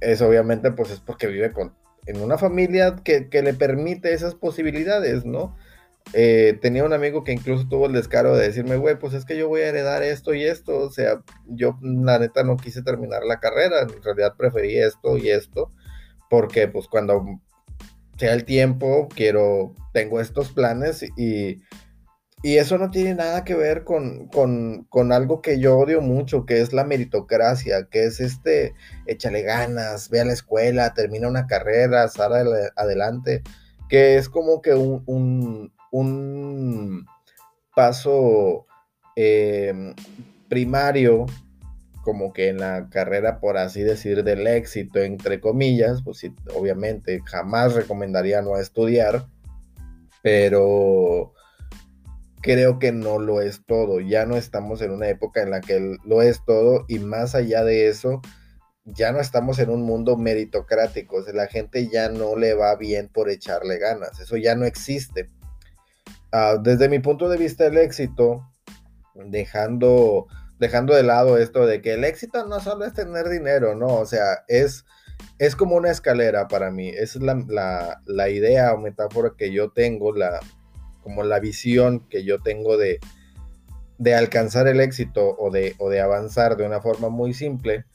Eso 0.01 0.27
obviamente 0.27 0.71
pues 0.71 0.91
es 0.91 0.99
porque 0.99 1.27
vive 1.27 1.53
con, 1.53 1.73
en 2.09 2.21
una 2.21 2.37
familia 2.37 2.95
que, 3.03 3.29
que 3.29 3.41
le 3.41 3.53
permite 3.53 4.13
esas 4.13 4.35
posibilidades, 4.35 5.25
¿no? 5.25 5.55
Eh, 6.13 6.57
tenía 6.59 6.83
un 6.83 6.93
amigo 6.93 7.23
que 7.23 7.33
incluso 7.33 7.67
tuvo 7.67 7.85
el 7.85 7.93
descaro 7.93 8.35
de 8.35 8.47
decirme, 8.47 8.77
güey, 8.77 8.97
pues 8.97 9.13
es 9.13 9.25
que 9.25 9.37
yo 9.37 9.47
voy 9.47 9.61
a 9.61 9.67
heredar 9.67 10.01
esto 10.01 10.33
y 10.33 10.43
esto. 10.43 10.77
O 10.79 10.89
sea, 10.89 11.21
yo 11.45 11.77
la 11.81 12.17
neta 12.17 12.43
no 12.43 12.57
quise 12.57 12.81
terminar 12.81 13.23
la 13.23 13.39
carrera, 13.39 13.81
en 13.81 14.01
realidad 14.01 14.33
preferí 14.35 14.77
esto 14.77 15.17
y 15.17 15.29
esto, 15.29 15.71
porque 16.29 16.67
pues 16.67 16.87
cuando 16.87 17.23
sea 18.17 18.33
el 18.33 18.43
tiempo, 18.43 19.07
quiero, 19.15 19.75
tengo 19.93 20.19
estos 20.19 20.51
planes 20.51 21.05
y, 21.15 21.61
y 22.41 22.57
eso 22.57 22.77
no 22.77 22.89
tiene 22.89 23.15
nada 23.15 23.43
que 23.43 23.55
ver 23.55 23.83
con, 23.83 24.27
con, 24.27 24.85
con, 24.85 25.11
algo 25.11 25.41
que 25.41 25.59
yo 25.59 25.77
odio 25.77 26.01
mucho, 26.01 26.45
que 26.45 26.61
es 26.61 26.73
la 26.73 26.83
meritocracia, 26.85 27.87
que 27.89 28.05
es 28.05 28.19
este, 28.19 28.73
échale 29.07 29.41
ganas, 29.41 30.09
ve 30.09 30.21
a 30.21 30.25
la 30.25 30.33
escuela, 30.33 30.93
termina 30.93 31.27
una 31.27 31.47
carrera, 31.47 32.07
sal 32.07 32.33
adelante, 32.75 33.43
que 33.89 34.17
es 34.17 34.29
como 34.29 34.61
que 34.61 34.73
un 34.73 35.71
un 35.91 37.05
paso 37.75 38.65
em, 39.15 39.93
primario, 40.47 41.25
como 42.03 42.33
que 42.33 42.49
en 42.49 42.59
la 42.59 42.89
carrera, 42.89 43.39
por 43.39 43.57
así 43.57 43.81
decir, 43.81 44.23
del 44.23 44.47
éxito, 44.47 44.99
entre 44.99 45.39
comillas, 45.39 46.01
pues 46.03 46.17
sí, 46.19 46.33
obviamente 46.55 47.21
jamás 47.25 47.73
recomendaría 47.73 48.41
no 48.41 48.57
estudiar, 48.57 49.25
pero 50.21 51.33
creo 52.41 52.79
que 52.79 52.91
no 52.91 53.19
lo 53.19 53.41
es 53.41 53.65
todo. 53.65 53.99
Ya 53.99 54.25
no 54.25 54.35
estamos 54.37 54.81
en 54.81 54.91
una 54.91 55.09
época 55.09 55.41
en 55.41 55.51
la 55.51 55.61
que 55.61 55.97
lo 56.03 56.21
es 56.21 56.43
todo 56.45 56.85
y 56.87 56.99
más 56.99 57.35
allá 57.35 57.63
de 57.63 57.87
eso, 57.89 58.21
ya 58.85 59.11
no 59.11 59.19
estamos 59.19 59.59
en 59.59 59.69
un 59.69 59.83
mundo 59.83 60.17
meritocrático. 60.17 61.17
O 61.17 61.23
sea, 61.23 61.33
la 61.33 61.47
gente 61.47 61.87
ya 61.87 62.09
no 62.09 62.35
le 62.35 62.53
va 62.53 62.75
bien 62.75 63.09
por 63.09 63.29
echarle 63.29 63.77
ganas. 63.77 64.19
Eso 64.19 64.37
ya 64.37 64.55
no 64.55 64.65
existe. 64.65 65.29
Ah, 66.31 66.57
desde 66.61 66.89
mi 66.89 66.99
punto 66.99 67.27
de 67.29 67.37
vista, 67.37 67.65
el 67.65 67.77
éxito, 67.77 68.47
dejando, 69.15 70.27
dejando 70.59 70.93
de 70.95 71.03
lado 71.03 71.37
esto 71.37 71.65
de 71.65 71.81
que 71.81 71.93
el 71.93 72.03
éxito 72.03 72.45
no 72.45 72.59
solo 72.59 72.85
es 72.85 72.93
tener 72.93 73.29
dinero, 73.29 73.75
no, 73.75 73.95
o 73.95 74.05
sea, 74.05 74.43
es, 74.47 74.85
es 75.39 75.55
como 75.55 75.75
una 75.75 75.89
escalera 75.91 76.47
para 76.47 76.71
mí, 76.71 76.89
es 76.89 77.15
la, 77.15 78.01
la, 78.05 78.29
idea 78.29 78.73
o 78.73 78.77
metáfora 78.77 79.33
que 79.37 79.51
yo 79.51 79.71
tengo, 79.71 80.13
la, 80.13 80.39
como 81.01 81.23
la 81.23 81.39
visión 81.39 82.07
que 82.09 82.23
yo 82.23 82.41
tengo 82.41 82.77
de, 82.77 82.99
de 83.97 84.15
alcanzar 84.15 84.67
el 84.67 84.79
éxito 84.79 85.35
o 85.37 85.49
de, 85.51 85.75
o 85.77 85.89
de 85.89 86.01
avanzar 86.01 86.57
de 86.57 86.65
una 86.65 86.81
forma 86.81 87.09
muy 87.09 87.33
simple, 87.33 87.85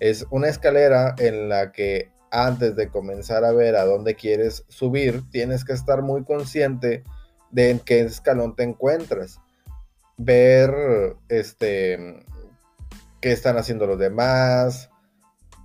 es 0.00 0.26
una 0.30 0.48
escalera 0.48 1.14
en 1.18 1.48
la 1.48 1.72
que 1.72 2.10
antes 2.30 2.74
de 2.76 2.88
comenzar 2.88 3.44
a 3.44 3.52
ver 3.52 3.76
a 3.76 3.84
dónde 3.84 4.14
quieres 4.14 4.64
subir, 4.68 5.22
tienes 5.30 5.64
que 5.64 5.74
estar 5.74 6.02
muy 6.02 6.24
consciente 6.24 7.04
de 7.50 7.70
en 7.70 7.78
qué 7.78 8.00
escalón 8.00 8.56
te 8.56 8.62
encuentras. 8.62 9.40
Ver 10.16 10.74
este 11.28 12.24
qué 13.20 13.32
están 13.32 13.56
haciendo 13.56 13.86
los 13.86 13.98
demás, 13.98 14.90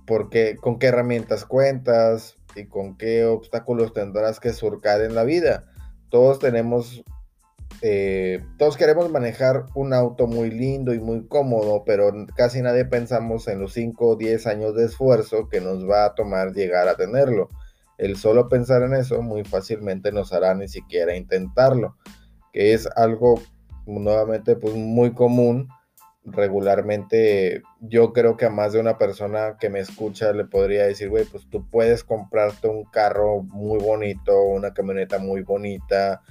con 0.06 0.28
qué 0.30 0.86
herramientas 0.86 1.44
cuentas 1.44 2.36
y 2.54 2.66
con 2.66 2.96
qué 2.96 3.24
obstáculos 3.24 3.92
tendrás 3.92 4.38
que 4.38 4.52
surcar 4.52 5.00
en 5.00 5.14
la 5.14 5.24
vida. 5.24 5.64
Todos 6.10 6.38
tenemos, 6.38 7.04
eh, 7.82 8.44
todos 8.58 8.76
queremos 8.76 9.10
manejar 9.10 9.66
un 9.74 9.92
auto 9.92 10.26
muy 10.26 10.50
lindo 10.50 10.94
y 10.94 11.00
muy 11.00 11.26
cómodo, 11.26 11.84
pero 11.84 12.12
casi 12.36 12.62
nadie 12.62 12.84
pensamos 12.84 13.48
en 13.48 13.60
los 13.60 13.72
5 13.72 14.06
o 14.06 14.16
10 14.16 14.46
años 14.46 14.74
de 14.74 14.86
esfuerzo 14.86 15.48
que 15.48 15.60
nos 15.60 15.88
va 15.88 16.06
a 16.06 16.14
tomar 16.14 16.52
llegar 16.52 16.88
a 16.88 16.96
tenerlo. 16.96 17.48
El 17.98 18.16
solo 18.16 18.48
pensar 18.48 18.82
en 18.82 18.94
eso 18.94 19.22
muy 19.22 19.44
fácilmente 19.44 20.12
nos 20.12 20.32
hará 20.32 20.54
ni 20.54 20.68
siquiera 20.68 21.16
intentarlo, 21.16 21.96
que 22.52 22.72
es 22.72 22.88
algo 22.96 23.40
nuevamente 23.86 24.54
pues 24.56 24.74
muy 24.74 25.12
común. 25.12 25.68
Regularmente 26.32 27.62
yo 27.80 28.12
creo 28.12 28.36
que 28.36 28.46
a 28.46 28.50
más 28.50 28.72
de 28.72 28.80
una 28.80 28.98
persona 28.98 29.56
que 29.58 29.70
me 29.70 29.80
escucha 29.80 30.32
le 30.32 30.44
podría 30.44 30.86
decir, 30.86 31.08
güey, 31.08 31.24
pues 31.24 31.48
tú 31.48 31.68
puedes 31.68 32.04
comprarte 32.04 32.68
un 32.68 32.84
carro 32.84 33.42
muy 33.42 33.78
bonito, 33.78 34.42
una 34.42 34.74
camioneta 34.74 35.18
muy 35.18 35.42
bonita, 35.42 36.22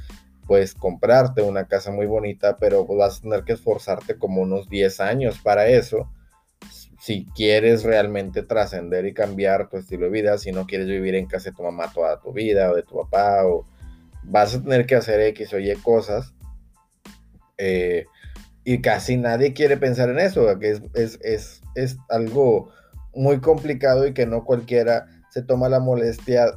puedes 0.45 0.73
comprarte 0.73 1.41
una 1.41 1.67
casa 1.67 1.91
muy 1.91 2.05
bonita, 2.05 2.57
pero 2.57 2.85
vas 2.85 3.19
a 3.19 3.21
tener 3.21 3.43
que 3.43 3.53
esforzarte 3.53 4.17
como 4.17 4.41
unos 4.41 4.69
10 4.69 4.99
años 4.99 5.39
para 5.39 5.67
eso 5.67 6.09
si 6.99 7.25
quieres 7.35 7.83
realmente 7.83 8.43
trascender 8.43 9.05
y 9.05 9.13
cambiar 9.13 9.69
tu 9.69 9.77
estilo 9.77 10.05
de 10.05 10.11
vida, 10.11 10.37
si 10.37 10.51
no 10.51 10.65
quieres 10.65 10.87
vivir 10.87 11.15
en 11.15 11.27
casa 11.27 11.51
de 11.51 11.55
tu 11.55 11.63
mamá 11.63 11.91
toda 11.93 12.19
tu 12.19 12.33
vida 12.33 12.71
o 12.71 12.75
de 12.75 12.83
tu 12.83 12.95
papá, 12.95 13.45
o 13.45 13.65
vas 14.23 14.55
a 14.55 14.61
tener 14.61 14.85
que 14.85 14.95
hacer 14.95 15.21
X 15.21 15.53
o 15.53 15.59
Y 15.59 15.73
cosas. 15.75 16.33
Eh, 17.57 18.05
y 18.67 18.81
casi 18.81 19.15
nadie 19.15 19.53
quiere 19.53 19.77
pensar 19.77 20.09
en 20.09 20.19
eso, 20.19 20.45
que 20.59 20.77
es, 20.93 21.19
es, 21.23 21.97
algo 22.09 22.69
muy 23.13 23.39
complicado 23.39 24.05
y 24.05 24.13
que 24.13 24.25
no 24.25 24.43
cualquiera 24.43 25.07
se 25.29 25.41
toma 25.41 25.69
la 25.69 25.79
molestia 25.79 26.53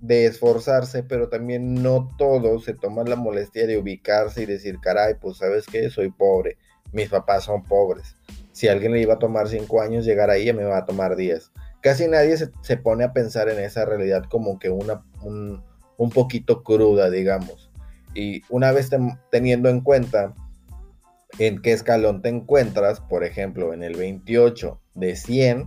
de 0.00 0.26
esforzarse, 0.26 1.02
pero 1.02 1.30
también 1.30 1.82
no 1.82 2.10
todos 2.18 2.64
se 2.64 2.74
toman 2.74 3.08
la 3.08 3.16
molestia 3.16 3.66
de 3.66 3.78
ubicarse 3.78 4.42
y 4.42 4.46
decir, 4.46 4.78
caray, 4.80 5.14
pues 5.14 5.38
sabes 5.38 5.64
que 5.66 5.88
soy 5.88 6.10
pobre, 6.10 6.58
mis 6.92 7.08
papás 7.08 7.44
son 7.44 7.64
pobres 7.64 8.14
si 8.54 8.68
a 8.68 8.72
alguien 8.72 8.92
le 8.92 9.00
iba 9.00 9.14
a 9.14 9.18
tomar 9.18 9.48
cinco 9.48 9.80
años 9.80 10.04
llegar 10.04 10.30
ahí, 10.30 10.50
me 10.52 10.62
va 10.62 10.78
a 10.78 10.86
tomar 10.86 11.16
10. 11.16 11.50
Casi 11.80 12.06
nadie 12.06 12.36
se, 12.36 12.76
pone 12.76 13.02
a 13.02 13.12
pensar 13.12 13.48
en 13.48 13.58
esa 13.58 13.84
realidad 13.84 14.24
como 14.30 14.60
que 14.60 14.70
una, 14.70 15.02
un, 15.22 15.60
poquito 16.14 16.62
cruda, 16.62 17.10
digamos. 17.10 17.72
Y 18.14 18.42
una 18.48 18.70
vez 18.70 18.90
teniendo 19.32 19.68
en 19.68 19.80
cuenta 19.80 20.34
en 21.38 21.60
qué 21.60 21.72
escalón 21.72 22.22
te 22.22 22.28
encuentras, 22.28 23.00
por 23.00 23.24
ejemplo, 23.24 23.72
en 23.72 23.82
el 23.82 23.96
28 23.96 24.80
de 24.94 25.16
100, 25.16 25.66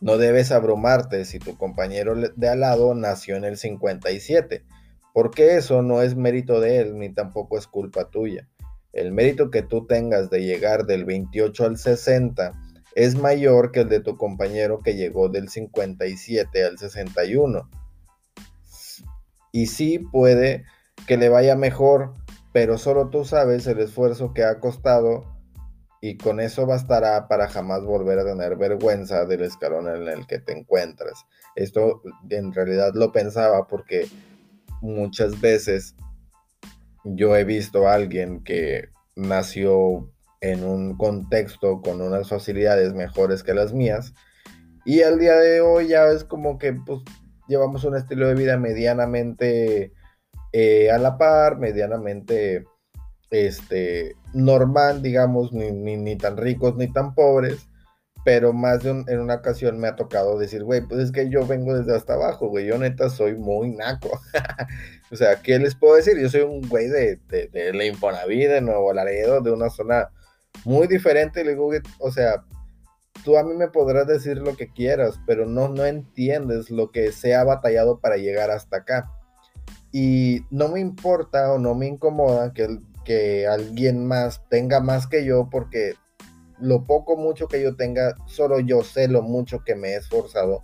no 0.00 0.16
debes 0.18 0.50
abrumarte 0.50 1.24
si 1.24 1.38
tu 1.38 1.56
compañero 1.56 2.14
de 2.14 2.48
al 2.48 2.60
lado 2.60 2.94
nació 2.94 3.36
en 3.36 3.44
el 3.44 3.56
57, 3.56 4.64
porque 5.12 5.56
eso 5.56 5.82
no 5.82 6.02
es 6.02 6.16
mérito 6.16 6.60
de 6.60 6.78
él 6.78 6.98
ni 6.98 7.12
tampoco 7.12 7.58
es 7.58 7.66
culpa 7.66 8.10
tuya 8.10 8.48
el 8.92 9.12
mérito 9.12 9.50
que 9.50 9.62
tú 9.62 9.86
tengas 9.86 10.30
de 10.30 10.44
llegar 10.44 10.86
del 10.86 11.04
28 11.04 11.64
al 11.64 11.78
60 11.78 12.52
es 12.96 13.14
mayor 13.14 13.70
que 13.70 13.80
el 13.80 13.88
de 13.88 14.00
tu 14.00 14.16
compañero 14.16 14.80
que 14.80 14.96
llegó 14.96 15.28
del 15.28 15.48
57 15.48 16.64
al 16.64 16.76
61. 16.76 17.70
Y 19.52 19.66
sí 19.66 19.98
puede 19.98 20.64
que 21.06 21.16
le 21.16 21.28
vaya 21.28 21.54
mejor, 21.56 22.14
pero 22.52 22.78
solo 22.78 23.08
tú 23.08 23.24
sabes 23.24 23.66
el 23.66 23.80
esfuerzo 23.80 24.32
que 24.34 24.44
ha 24.44 24.58
costado 24.58 25.24
y 26.00 26.16
con 26.16 26.40
eso 26.40 26.66
bastará 26.66 27.28
para 27.28 27.48
jamás 27.48 27.84
volver 27.84 28.18
a 28.18 28.24
tener 28.24 28.56
vergüenza 28.56 29.26
del 29.26 29.42
escalón 29.42 29.88
en 29.88 30.08
el 30.08 30.26
que 30.26 30.38
te 30.38 30.58
encuentras. 30.58 31.26
Esto 31.54 32.02
en 32.30 32.52
realidad 32.52 32.92
lo 32.94 33.12
pensaba 33.12 33.66
porque 33.66 34.08
muchas 34.80 35.40
veces 35.40 35.94
yo 37.04 37.36
he 37.36 37.44
visto 37.44 37.86
a 37.86 37.94
alguien 37.94 38.42
que 38.42 38.88
nació 39.14 40.10
en 40.40 40.64
un 40.64 40.96
contexto 40.96 41.82
con 41.82 42.00
unas 42.00 42.28
facilidades 42.30 42.94
mejores 42.94 43.42
que 43.42 43.52
las 43.52 43.74
mías 43.74 44.14
y 44.86 45.02
al 45.02 45.18
día 45.18 45.36
de 45.36 45.60
hoy 45.60 45.88
ya 45.88 46.06
es 46.06 46.24
como 46.24 46.56
que 46.56 46.72
pues 46.72 47.00
llevamos 47.46 47.84
un 47.84 47.96
estilo 47.96 48.26
de 48.26 48.34
vida 48.34 48.56
medianamente 48.56 49.92
eh, 50.52 50.90
a 50.90 50.98
la 50.98 51.18
par, 51.18 51.58
medianamente 51.58 52.64
este, 53.30 54.16
normal, 54.34 55.02
digamos, 55.02 55.52
ni, 55.52 55.70
ni, 55.70 56.16
tan 56.16 56.36
ricos 56.36 56.76
ni 56.76 56.92
tan 56.92 57.14
pobres, 57.14 57.68
pero 58.24 58.52
más 58.52 58.82
de 58.82 58.90
en 58.90 59.20
una 59.20 59.36
ocasión 59.36 59.78
me 59.78 59.88
ha 59.88 59.96
tocado 59.96 60.38
decir, 60.38 60.64
güey, 60.64 60.80
pues 60.82 61.00
es 61.00 61.12
que 61.12 61.30
yo 61.30 61.46
vengo 61.46 61.74
desde 61.74 61.96
hasta 61.96 62.14
abajo, 62.14 62.48
güey, 62.48 62.66
yo 62.66 62.78
neta 62.78 63.08
soy 63.08 63.36
muy 63.36 63.70
naco. 63.70 64.20
O 65.12 65.16
sea, 65.16 65.42
¿qué 65.42 65.58
les 65.58 65.74
puedo 65.74 65.96
decir? 65.96 66.16
Yo 66.20 66.28
soy 66.28 66.42
un 66.42 66.60
güey 66.68 66.86
de, 66.86 67.18
de, 67.26 67.48
de 67.48 67.72
la 67.72 67.84
Infonavit, 67.84 68.48
de 68.48 68.60
Nuevo 68.60 68.92
Laredo, 68.92 69.40
de 69.40 69.50
una 69.50 69.68
zona 69.68 70.08
muy 70.64 70.86
diferente. 70.86 71.42
Le 71.42 71.50
digo, 71.50 71.68
o 71.98 72.12
sea, 72.12 72.44
tú 73.24 73.36
a 73.36 73.42
mí 73.42 73.54
me 73.54 73.68
podrás 73.68 74.06
decir 74.06 74.38
lo 74.38 74.56
que 74.56 74.72
quieras, 74.72 75.18
pero 75.26 75.46
no, 75.46 75.68
no 75.68 75.84
entiendes 75.84 76.70
lo 76.70 76.90
que 76.90 77.12
se 77.12 77.34
ha 77.34 77.44
batallado 77.44 78.00
para 78.00 78.16
llegar 78.16 78.50
hasta 78.50 78.78
acá. 78.78 79.10
Y 79.92 80.44
no 80.50 80.68
me 80.68 80.80
importa 80.80 81.52
o 81.52 81.58
no 81.58 81.74
me 81.74 81.86
incomoda 81.86 82.52
que, 82.52 82.78
que 83.04 83.46
alguien 83.46 84.06
más 84.06 84.48
tenga 84.48 84.80
más 84.80 85.06
que 85.06 85.24
yo 85.24 85.48
porque 85.50 85.94
lo 86.60 86.84
poco 86.84 87.16
mucho 87.16 87.48
que 87.48 87.62
yo 87.62 87.76
tenga, 87.76 88.14
solo 88.26 88.60
yo 88.60 88.82
sé 88.84 89.08
lo 89.08 89.22
mucho 89.22 89.64
que 89.64 89.74
me 89.74 89.90
he 89.90 89.96
esforzado 89.96 90.62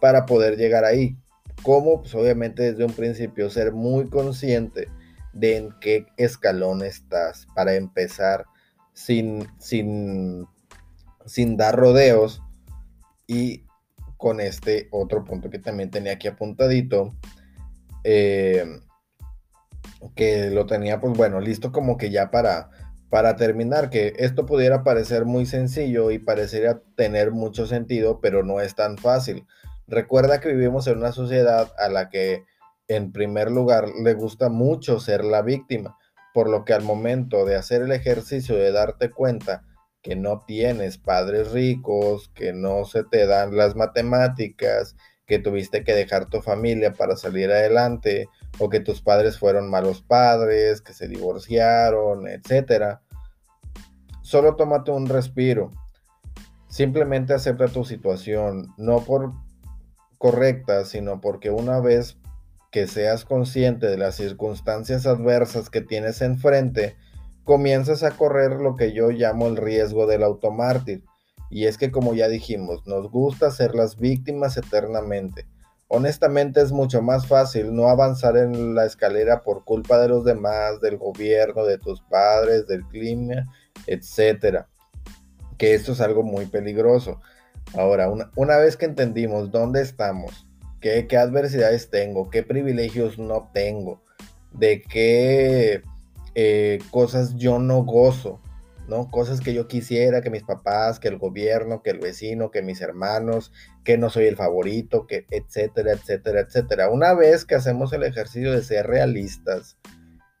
para 0.00 0.26
poder 0.26 0.56
llegar 0.56 0.84
ahí. 0.84 1.16
Como, 1.62 2.02
pues 2.02 2.14
obviamente 2.14 2.62
desde 2.62 2.84
un 2.84 2.92
principio 2.92 3.48
ser 3.48 3.72
muy 3.72 4.08
consciente 4.08 4.88
de 5.32 5.56
en 5.56 5.74
qué 5.80 6.06
escalón 6.16 6.82
estás 6.82 7.46
para 7.54 7.74
empezar 7.74 8.44
sin, 8.92 9.46
sin, 9.58 10.46
sin 11.24 11.56
dar 11.56 11.76
rodeos 11.76 12.42
y 13.26 13.64
con 14.16 14.40
este 14.40 14.88
otro 14.90 15.24
punto 15.24 15.50
que 15.50 15.58
también 15.58 15.90
tenía 15.90 16.12
aquí 16.12 16.28
apuntadito, 16.28 17.14
eh, 18.08 18.64
que 20.14 20.50
lo 20.50 20.64
tenía 20.66 21.00
pues 21.00 21.16
bueno, 21.16 21.40
listo 21.40 21.72
como 21.72 21.96
que 21.96 22.10
ya 22.10 22.30
para, 22.30 22.70
para 23.10 23.34
terminar, 23.34 23.90
que 23.90 24.14
esto 24.18 24.46
pudiera 24.46 24.84
parecer 24.84 25.24
muy 25.24 25.44
sencillo 25.44 26.12
y 26.12 26.20
parecería 26.20 26.80
tener 26.94 27.32
mucho 27.32 27.66
sentido, 27.66 28.20
pero 28.20 28.44
no 28.44 28.60
es 28.60 28.76
tan 28.76 28.96
fácil. 28.96 29.44
Recuerda 29.88 30.40
que 30.40 30.52
vivimos 30.52 30.86
en 30.86 30.98
una 30.98 31.10
sociedad 31.10 31.72
a 31.78 31.88
la 31.88 32.08
que 32.08 32.44
en 32.86 33.10
primer 33.10 33.50
lugar 33.50 33.88
le 34.00 34.14
gusta 34.14 34.50
mucho 34.50 35.00
ser 35.00 35.24
la 35.24 35.42
víctima, 35.42 35.98
por 36.32 36.48
lo 36.48 36.64
que 36.64 36.74
al 36.74 36.82
momento 36.82 37.44
de 37.44 37.56
hacer 37.56 37.82
el 37.82 37.90
ejercicio 37.90 38.54
de 38.54 38.70
darte 38.70 39.10
cuenta 39.10 39.64
que 40.00 40.14
no 40.14 40.44
tienes 40.46 40.96
padres 40.96 41.50
ricos, 41.50 42.30
que 42.36 42.52
no 42.52 42.84
se 42.84 43.02
te 43.02 43.26
dan 43.26 43.56
las 43.56 43.74
matemáticas, 43.74 44.94
que 45.26 45.38
tuviste 45.38 45.84
que 45.84 45.94
dejar 45.94 46.26
tu 46.26 46.40
familia 46.40 46.92
para 46.92 47.16
salir 47.16 47.50
adelante, 47.50 48.28
o 48.58 48.68
que 48.68 48.80
tus 48.80 49.02
padres 49.02 49.38
fueron 49.38 49.68
malos 49.68 50.02
padres, 50.02 50.80
que 50.80 50.92
se 50.92 51.08
divorciaron, 51.08 52.26
etc. 52.28 52.98
Solo 54.22 54.56
tómate 54.56 54.92
un 54.92 55.06
respiro. 55.06 55.70
Simplemente 56.68 57.34
acepta 57.34 57.68
tu 57.68 57.84
situación, 57.84 58.72
no 58.76 59.00
por 59.00 59.32
correcta, 60.18 60.84
sino 60.84 61.20
porque 61.20 61.50
una 61.50 61.80
vez 61.80 62.18
que 62.70 62.86
seas 62.86 63.24
consciente 63.24 63.86
de 63.86 63.96
las 63.96 64.16
circunstancias 64.16 65.06
adversas 65.06 65.70
que 65.70 65.80
tienes 65.80 66.20
enfrente, 66.22 66.96
comienzas 67.44 68.02
a 68.02 68.10
correr 68.10 68.52
lo 68.52 68.76
que 68.76 68.92
yo 68.92 69.10
llamo 69.10 69.46
el 69.46 69.56
riesgo 69.56 70.06
del 70.06 70.22
automártir. 70.22 71.04
Y 71.50 71.66
es 71.66 71.78
que 71.78 71.90
como 71.90 72.14
ya 72.14 72.28
dijimos, 72.28 72.86
nos 72.86 73.10
gusta 73.10 73.50
ser 73.50 73.74
las 73.74 73.96
víctimas 73.96 74.56
eternamente. 74.56 75.46
Honestamente 75.88 76.60
es 76.60 76.72
mucho 76.72 77.00
más 77.00 77.28
fácil 77.28 77.72
no 77.72 77.88
avanzar 77.88 78.36
en 78.36 78.74
la 78.74 78.86
escalera 78.86 79.42
por 79.42 79.64
culpa 79.64 80.00
de 80.00 80.08
los 80.08 80.24
demás, 80.24 80.80
del 80.80 80.96
gobierno, 80.96 81.64
de 81.64 81.78
tus 81.78 82.02
padres, 82.02 82.66
del 82.66 82.84
clima, 82.86 83.46
etcétera. 83.86 84.68
Que 85.56 85.74
esto 85.74 85.92
es 85.92 86.00
algo 86.00 86.24
muy 86.24 86.46
peligroso. 86.46 87.20
Ahora, 87.74 88.10
una, 88.10 88.30
una 88.34 88.56
vez 88.56 88.76
que 88.76 88.86
entendimos 88.86 89.52
dónde 89.52 89.80
estamos, 89.80 90.46
qué, 90.80 91.06
qué 91.06 91.16
adversidades 91.16 91.88
tengo, 91.88 92.30
qué 92.30 92.42
privilegios 92.42 93.18
no 93.18 93.50
tengo, 93.54 94.02
de 94.52 94.82
qué 94.82 95.82
eh, 96.34 96.78
cosas 96.90 97.36
yo 97.36 97.58
no 97.58 97.84
gozo, 97.84 98.40
¿no? 98.88 99.10
Cosas 99.10 99.40
que 99.40 99.54
yo 99.54 99.68
quisiera, 99.68 100.20
que 100.20 100.30
mis 100.30 100.44
papás, 100.44 101.00
que 101.00 101.08
el 101.08 101.18
gobierno, 101.18 101.82
que 101.82 101.90
el 101.90 101.98
vecino, 101.98 102.50
que 102.50 102.62
mis 102.62 102.80
hermanos, 102.80 103.52
que 103.84 103.98
no 103.98 104.10
soy 104.10 104.26
el 104.26 104.36
favorito, 104.36 105.06
que 105.06 105.26
etcétera, 105.30 105.92
etcétera, 105.92 106.40
etcétera. 106.40 106.90
Una 106.90 107.14
vez 107.14 107.44
que 107.44 107.54
hacemos 107.54 107.92
el 107.92 108.02
ejercicio 108.02 108.52
de 108.52 108.62
ser 108.62 108.86
realistas, 108.86 109.76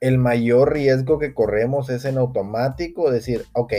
el 0.00 0.18
mayor 0.18 0.72
riesgo 0.72 1.18
que 1.18 1.34
corremos 1.34 1.90
es 1.90 2.04
en 2.04 2.18
automático 2.18 3.10
decir, 3.10 3.44
ok, 3.52 3.72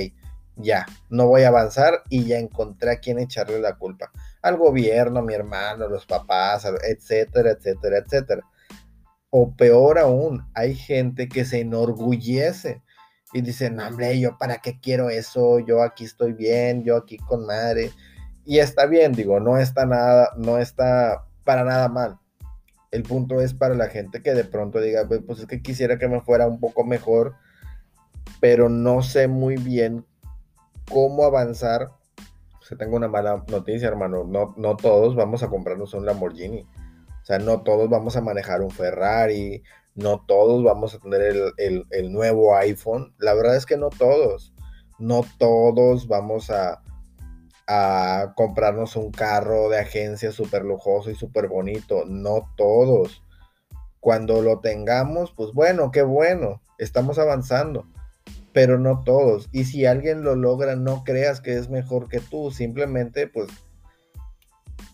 ya, 0.55 0.85
no 1.09 1.27
voy 1.27 1.43
a 1.43 1.49
avanzar 1.49 2.01
y 2.09 2.25
ya 2.25 2.39
encontré 2.39 2.91
a 2.91 2.99
quien 2.99 3.19
echarle 3.19 3.59
la 3.59 3.77
culpa. 3.77 4.11
Al 4.41 4.57
gobierno, 4.57 5.21
mi 5.21 5.33
hermano, 5.33 5.87
los 5.87 6.05
papás, 6.05 6.65
etcétera, 6.83 7.51
etcétera, 7.51 7.99
etcétera. 7.99 8.41
O 9.29 9.55
peor 9.55 9.99
aún, 9.99 10.49
hay 10.55 10.73
gente 10.73 11.27
que 11.29 11.45
se 11.45 11.59
enorgullece 11.59 12.81
y 13.33 13.41
dice, 13.41 13.69
no, 13.69 13.87
hombre, 13.87 14.19
yo 14.19 14.37
para 14.37 14.57
qué 14.59 14.79
quiero 14.79 15.09
eso, 15.09 15.59
yo 15.59 15.83
aquí 15.83 16.05
estoy 16.05 16.33
bien, 16.33 16.83
yo 16.83 16.97
aquí 16.97 17.17
con 17.17 17.45
madre. 17.45 17.91
Y 18.45 18.59
está 18.59 18.85
bien, 18.85 19.11
digo, 19.11 19.39
no 19.39 19.57
está 19.57 19.85
nada, 19.85 20.31
no 20.37 20.57
está 20.57 21.25
para 21.43 21.63
nada 21.63 21.89
mal. 21.89 22.17
El 22.91 23.03
punto 23.03 23.41
es 23.41 23.53
para 23.53 23.75
la 23.75 23.87
gente 23.87 24.21
que 24.21 24.33
de 24.33 24.45
pronto 24.45 24.79
diga, 24.79 25.07
pues 25.07 25.39
es 25.39 25.45
que 25.45 25.61
quisiera 25.61 25.97
que 25.97 26.07
me 26.07 26.21
fuera 26.21 26.47
un 26.47 26.59
poco 26.59 26.85
mejor, 26.85 27.35
pero 28.39 28.69
no 28.69 29.01
sé 29.01 29.27
muy 29.27 29.57
bien 29.57 30.05
cómo 30.89 31.25
avanzar. 31.25 31.91
O 32.61 32.65
sea, 32.65 32.77
tengo 32.77 32.95
una 32.95 33.09
mala 33.09 33.43
noticia, 33.49 33.89
hermano. 33.89 34.23
No, 34.23 34.53
no 34.57 34.77
todos 34.77 35.15
vamos 35.15 35.43
a 35.43 35.49
comprarnos 35.49 35.93
un 35.93 36.05
Lamborghini. 36.05 36.65
Sea, 37.27 37.39
no 37.39 37.61
todos 37.61 37.89
vamos 37.89 38.15
a 38.15 38.21
manejar 38.21 38.61
un 38.61 38.71
Ferrari, 38.71 39.61
no 39.95 40.23
todos 40.25 40.63
vamos 40.63 40.95
a 40.95 40.99
tener 40.99 41.35
el, 41.57 42.13
nuevo 42.13 42.55
iPhone. 42.55 43.13
La 43.17 43.33
verdad 43.33 43.57
es 43.57 43.65
que 43.65 43.75
no 43.75 43.89
todos. 43.89 44.53
No 44.97 45.25
todos 45.37 46.07
vamos 46.07 46.49
a, 46.51 46.81
a 47.67 48.31
comprarnos 48.33 48.95
un 48.95 49.11
carro 49.11 49.67
de 49.67 49.77
agencia 49.77 50.31
súper 50.31 50.63
lujoso 50.63 51.11
y 51.11 51.15
súper 51.15 51.49
bonito. 51.49 52.05
No 52.05 52.53
todos. 52.55 53.21
Cuando 53.99 54.41
lo 54.41 54.61
tengamos, 54.61 55.33
pues 55.35 55.51
bueno, 55.51 55.91
qué 55.91 56.03
bueno. 56.03 56.61
Estamos 56.77 57.19
avanzando. 57.19 57.89
Pero 58.53 58.79
no 58.79 59.03
todos. 59.03 59.49
Y 59.51 59.65
si 59.65 59.85
alguien 59.85 60.23
lo 60.23 60.37
logra, 60.37 60.77
no 60.77 61.03
creas 61.03 61.41
que 61.41 61.57
es 61.57 61.69
mejor 61.69 62.07
que 62.07 62.21
tú. 62.21 62.51
Simplemente, 62.51 63.27
pues 63.27 63.49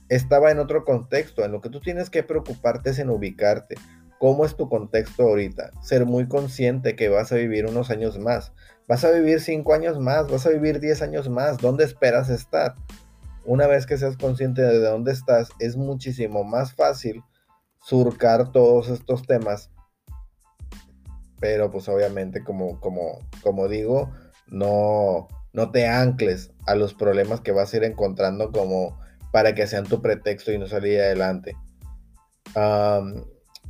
estaba 0.10 0.52
en 0.52 0.60
otro 0.60 0.86
contexto. 0.86 1.44
En 1.44 1.52
lo 1.52 1.62
que 1.62 1.70
tú 1.70 1.80
tienes 1.80 2.10
que 2.10 2.24
preocuparte 2.24 2.92
es 2.92 3.00
en 3.00 3.10
ubicarte. 3.10 3.76
¿Cómo 4.20 4.46
es 4.46 4.56
tu 4.56 4.70
contexto 4.70 5.24
ahorita? 5.24 5.72
Ser 5.82 6.06
muy 6.06 6.28
consciente 6.28 6.96
que 6.96 7.10
vas 7.10 7.32
a 7.32 7.36
vivir 7.36 7.66
unos 7.66 7.90
años 7.90 8.20
más. 8.20 8.54
Vas 8.88 9.04
a 9.04 9.12
vivir 9.12 9.42
cinco 9.42 9.74
años 9.74 10.00
más, 10.00 10.30
vas 10.30 10.46
a 10.46 10.50
vivir 10.50 10.80
diez 10.80 11.02
años 11.02 11.30
más. 11.30 11.58
¿Dónde 11.58 11.84
esperas 11.84 12.30
estar? 12.30 12.76
Una 13.46 13.68
vez 13.68 13.86
que 13.86 13.98
seas 13.98 14.16
consciente 14.16 14.62
de 14.62 14.80
dónde 14.80 15.12
estás, 15.12 15.50
es 15.60 15.76
muchísimo 15.76 16.44
más 16.46 16.74
fácil 16.74 17.22
surcar 17.82 18.52
todos 18.52 18.88
estos 18.88 19.28
temas. 19.28 19.70
Pero 21.40 21.70
pues 21.70 21.90
obviamente, 21.90 22.44
como, 22.44 22.80
como, 22.80 23.20
como 23.42 23.68
digo, 23.68 24.12
no, 24.48 25.28
no 25.52 25.72
te 25.72 25.88
ancles 25.88 26.52
a 26.66 26.76
los 26.76 26.94
problemas 26.94 27.42
que 27.42 27.52
vas 27.52 27.74
a 27.74 27.78
ir 27.78 27.84
encontrando 27.84 28.52
como 28.52 28.98
para 29.34 29.56
que 29.56 29.66
sean 29.66 29.86
tu 29.86 30.00
pretexto 30.00 30.52
y 30.52 30.60
no 30.60 30.68
salir 30.68 31.02
adelante. 31.02 31.58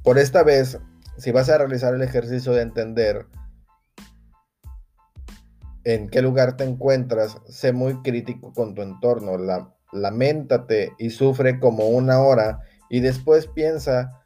por 0.03 0.19
esta 0.19 0.43
vez, 0.43 0.77
si 1.17 1.31
vas 1.31 1.49
a 1.49 1.57
realizar 1.57 1.95
el 1.95 2.01
ejercicio 2.01 2.51
de 2.51 2.63
entender 2.63 3.25
en 5.85 6.09
qué 6.09 6.21
lugar 6.21 6.57
te 6.57 6.65
encuentras, 6.65 7.37
sé 7.47 7.71
muy 7.71 8.01
crítico 8.01 8.51
con 8.51 8.75
tu 8.75 8.81
entorno, 8.81 9.37
la, 9.37 9.73
lamentate 9.93 10.91
y 10.97 11.11
sufre 11.11 11.61
como 11.61 11.87
una 11.87 12.19
hora 12.19 12.59
y 12.89 12.99
después 12.99 13.47
piensa 13.47 14.21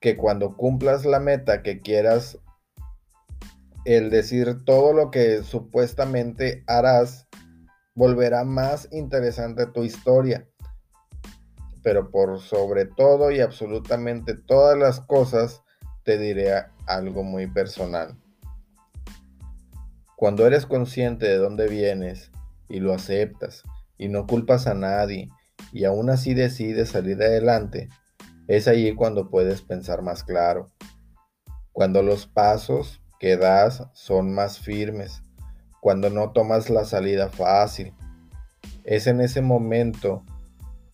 que 0.00 0.16
cuando 0.16 0.56
cumplas 0.56 1.04
la 1.04 1.20
meta 1.20 1.62
que 1.62 1.82
quieras, 1.82 2.38
el 3.84 4.08
decir 4.08 4.64
todo 4.64 4.94
lo 4.94 5.10
que 5.10 5.42
supuestamente 5.42 6.64
harás, 6.66 7.28
volverá 7.94 8.44
más 8.44 8.88
interesante 8.90 9.66
tu 9.66 9.84
historia 9.84 10.48
pero 11.82 12.10
por 12.10 12.40
sobre 12.40 12.86
todo 12.86 13.30
y 13.30 13.40
absolutamente 13.40 14.34
todas 14.34 14.78
las 14.78 15.00
cosas, 15.00 15.62
te 16.04 16.18
diré 16.18 16.52
algo 16.86 17.22
muy 17.22 17.46
personal. 17.46 18.16
Cuando 20.16 20.46
eres 20.46 20.66
consciente 20.66 21.26
de 21.26 21.36
dónde 21.36 21.68
vienes 21.68 22.30
y 22.68 22.80
lo 22.80 22.94
aceptas 22.94 23.64
y 23.98 24.08
no 24.08 24.26
culpas 24.26 24.66
a 24.66 24.74
nadie 24.74 25.30
y 25.72 25.84
aún 25.84 26.10
así 26.10 26.34
decides 26.34 26.90
salir 26.90 27.20
adelante, 27.22 27.88
es 28.46 28.68
allí 28.68 28.94
cuando 28.94 29.30
puedes 29.30 29.62
pensar 29.62 30.02
más 30.02 30.24
claro. 30.24 30.70
Cuando 31.72 32.02
los 32.02 32.26
pasos 32.26 33.00
que 33.18 33.36
das 33.36 33.84
son 33.94 34.34
más 34.34 34.58
firmes, 34.58 35.22
cuando 35.80 36.10
no 36.10 36.30
tomas 36.30 36.70
la 36.70 36.84
salida 36.84 37.28
fácil. 37.28 37.92
Es 38.84 39.06
en 39.06 39.20
ese 39.20 39.42
momento 39.42 40.24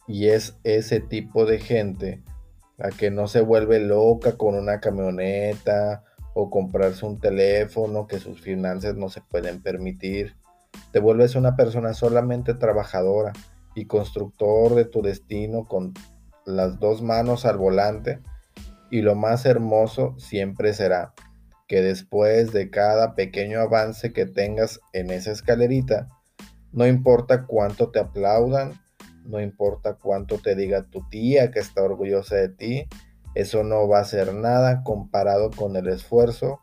y 0.08 0.28
es 0.28 0.56
ese 0.64 1.00
tipo 1.00 1.44
de 1.44 1.60
gente 1.60 2.22
la 2.78 2.90
que 2.90 3.10
no 3.10 3.28
se 3.28 3.40
vuelve 3.40 3.78
loca 3.78 4.36
con 4.36 4.54
una 4.54 4.80
camioneta 4.80 6.04
o 6.32 6.48
comprarse 6.48 7.04
un 7.04 7.18
teléfono 7.18 8.06
que 8.06 8.18
sus 8.18 8.40
finanzas 8.40 8.96
no 8.96 9.08
se 9.08 9.20
pueden 9.20 9.60
permitir. 9.60 10.36
Te 10.92 11.00
vuelves 11.00 11.34
una 11.34 11.56
persona 11.56 11.92
solamente 11.92 12.54
trabajadora 12.54 13.32
y 13.74 13.86
constructor 13.86 14.74
de 14.74 14.84
tu 14.84 15.02
destino 15.02 15.66
con 15.66 15.92
las 16.46 16.78
dos 16.78 17.02
manos 17.02 17.44
al 17.44 17.58
volante. 17.58 18.20
Y 18.90 19.02
lo 19.02 19.16
más 19.16 19.44
hermoso 19.44 20.14
siempre 20.18 20.72
será 20.72 21.12
que 21.66 21.82
después 21.82 22.52
de 22.52 22.70
cada 22.70 23.14
pequeño 23.14 23.60
avance 23.60 24.12
que 24.12 24.24
tengas 24.24 24.80
en 24.92 25.10
esa 25.10 25.32
escalerita, 25.32 26.08
No 26.70 26.86
importa 26.86 27.46
cuánto 27.46 27.90
te 27.90 27.98
aplaudan, 27.98 28.74
no 29.28 29.40
importa 29.40 29.94
cuánto 29.94 30.38
te 30.38 30.54
diga 30.54 30.84
tu 30.84 31.06
tía 31.08 31.50
que 31.50 31.60
está 31.60 31.82
orgullosa 31.82 32.36
de 32.36 32.48
ti, 32.48 32.88
eso 33.34 33.62
no 33.62 33.86
va 33.86 34.00
a 34.00 34.04
ser 34.04 34.34
nada 34.34 34.82
comparado 34.82 35.50
con 35.50 35.76
el 35.76 35.88
esfuerzo 35.88 36.60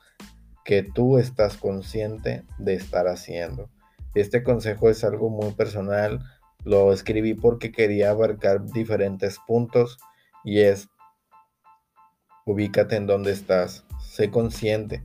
que 0.66 0.82
tú 0.82 1.20
estás 1.20 1.58
consciente 1.58 2.44
de 2.58 2.74
estar 2.74 3.08
haciendo. 3.08 3.70
Este 4.16 4.44
consejo 4.44 4.90
es 4.90 5.04
algo 5.04 5.30
muy 5.30 5.52
personal, 5.52 6.20
lo 6.64 6.92
escribí 6.92 7.36
porque 7.36 7.72
quería 7.72 8.10
abarcar 8.10 8.66
diferentes 8.66 9.38
puntos 9.46 10.00
y 10.44 10.62
es 10.62 10.90
ubícate 12.46 12.96
en 12.96 13.06
dónde 13.06 13.32
estás, 13.32 13.86
sé 14.02 14.32
consciente, 14.32 15.04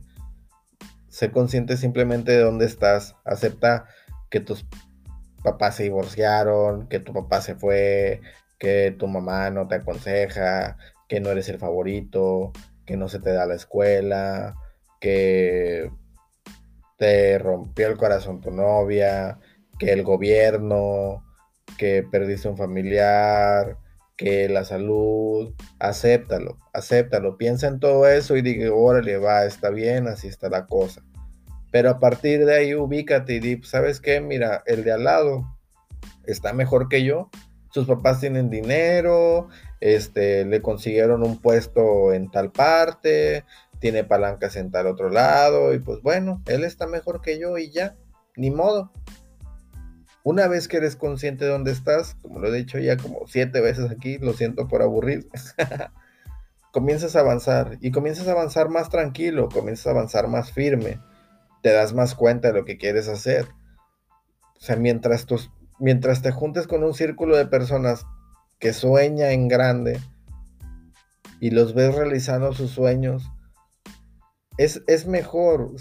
sé 1.09 1.31
consciente 1.31 1.77
simplemente 1.77 2.31
de 2.31 2.41
dónde 2.41 2.65
estás, 2.65 3.15
acepta 3.23 3.85
que 4.29 4.39
tus 4.39 4.65
papás 5.41 5.75
se 5.75 5.83
divorciaron, 5.83 6.87
que 6.87 6.99
tu 6.99 7.13
papá 7.13 7.41
se 7.41 7.55
fue, 7.55 8.21
que 8.59 8.95
tu 8.97 9.07
mamá 9.07 9.49
no 9.49 9.67
te 9.67 9.75
aconseja, 9.75 10.77
que 11.07 11.19
no 11.19 11.31
eres 11.31 11.49
el 11.49 11.59
favorito, 11.59 12.51
que 12.85 12.97
no 12.97 13.09
se 13.09 13.19
te 13.19 13.31
da 13.33 13.45
la 13.45 13.55
escuela, 13.55 14.55
que 14.99 15.91
te 16.97 17.39
rompió 17.39 17.87
el 17.87 17.97
corazón 17.97 18.41
tu 18.41 18.51
novia, 18.51 19.39
que 19.79 19.91
el 19.91 20.03
gobierno, 20.03 21.23
que 21.77 22.03
perdiste 22.03 22.47
un 22.47 22.57
familiar, 22.57 23.77
que 24.15 24.47
la 24.49 24.63
salud, 24.65 25.55
acéptalo, 25.79 26.57
acéptalo, 26.73 27.37
piensa 27.37 27.67
en 27.67 27.79
todo 27.79 28.07
eso 28.07 28.37
y 28.37 28.43
diga, 28.43 28.71
órale, 28.71 29.17
va, 29.17 29.45
está 29.45 29.71
bien, 29.71 30.07
así 30.07 30.27
está 30.27 30.49
la 30.49 30.67
cosa. 30.67 31.01
Pero 31.71 31.89
a 31.89 31.99
partir 31.99 32.45
de 32.45 32.55
ahí 32.55 32.75
ubícate 32.75 33.35
y 33.35 33.39
di, 33.39 33.63
¿sabes 33.63 34.01
qué? 34.01 34.19
Mira, 34.19 34.61
el 34.65 34.83
de 34.83 34.91
al 34.91 35.05
lado 35.05 35.57
está 36.25 36.53
mejor 36.53 36.89
que 36.89 37.03
yo. 37.03 37.29
Sus 37.71 37.87
papás 37.87 38.19
tienen 38.19 38.49
dinero, 38.49 39.47
este, 39.79 40.45
le 40.45 40.61
consiguieron 40.61 41.23
un 41.23 41.39
puesto 41.39 42.11
en 42.11 42.29
tal 42.29 42.51
parte, 42.51 43.45
tiene 43.79 44.03
palancas 44.03 44.57
en 44.57 44.71
tal 44.71 44.87
otro 44.87 45.09
lado 45.09 45.73
y 45.73 45.79
pues 45.79 46.01
bueno, 46.01 46.41
él 46.47 46.65
está 46.65 46.85
mejor 46.85 47.21
que 47.21 47.39
yo 47.39 47.57
y 47.57 47.71
ya, 47.71 47.95
ni 48.35 48.51
modo. 48.51 48.91
Una 50.23 50.47
vez 50.47 50.67
que 50.67 50.77
eres 50.77 50.97
consciente 50.97 51.45
de 51.45 51.51
dónde 51.51 51.71
estás, 51.71 52.15
como 52.21 52.39
lo 52.39 52.49
he 52.49 52.57
dicho 52.57 52.77
ya 52.77 52.97
como 52.97 53.25
siete 53.25 53.61
veces 53.61 53.89
aquí, 53.89 54.17
lo 54.17 54.33
siento 54.33 54.67
por 54.67 54.81
aburrir, 54.81 55.27
comienzas 56.73 57.15
a 57.15 57.21
avanzar 57.21 57.77
y 57.79 57.91
comienzas 57.91 58.27
a 58.27 58.33
avanzar 58.33 58.67
más 58.67 58.89
tranquilo, 58.89 59.47
comienzas 59.47 59.87
a 59.87 59.91
avanzar 59.91 60.27
más 60.27 60.51
firme 60.51 60.99
te 61.61 61.71
das 61.71 61.93
más 61.93 62.15
cuenta 62.15 62.49
de 62.49 62.53
lo 62.53 62.65
que 62.65 62.77
quieres 62.77 63.07
hacer. 63.07 63.47
O 64.57 64.59
sea, 64.59 64.75
mientras, 64.75 65.25
mientras 65.79 66.21
te 66.21 66.31
juntes 66.31 66.67
con 66.67 66.83
un 66.83 66.93
círculo 66.93 67.37
de 67.37 67.45
personas 67.45 68.05
que 68.59 68.73
sueña 68.73 69.31
en 69.31 69.47
grande 69.47 69.99
y 71.39 71.51
los 71.51 71.73
ves 71.73 71.95
realizando 71.95 72.53
sus 72.53 72.71
sueños, 72.71 73.31
es, 74.57 74.83
es 74.87 75.07
mejor, 75.07 75.71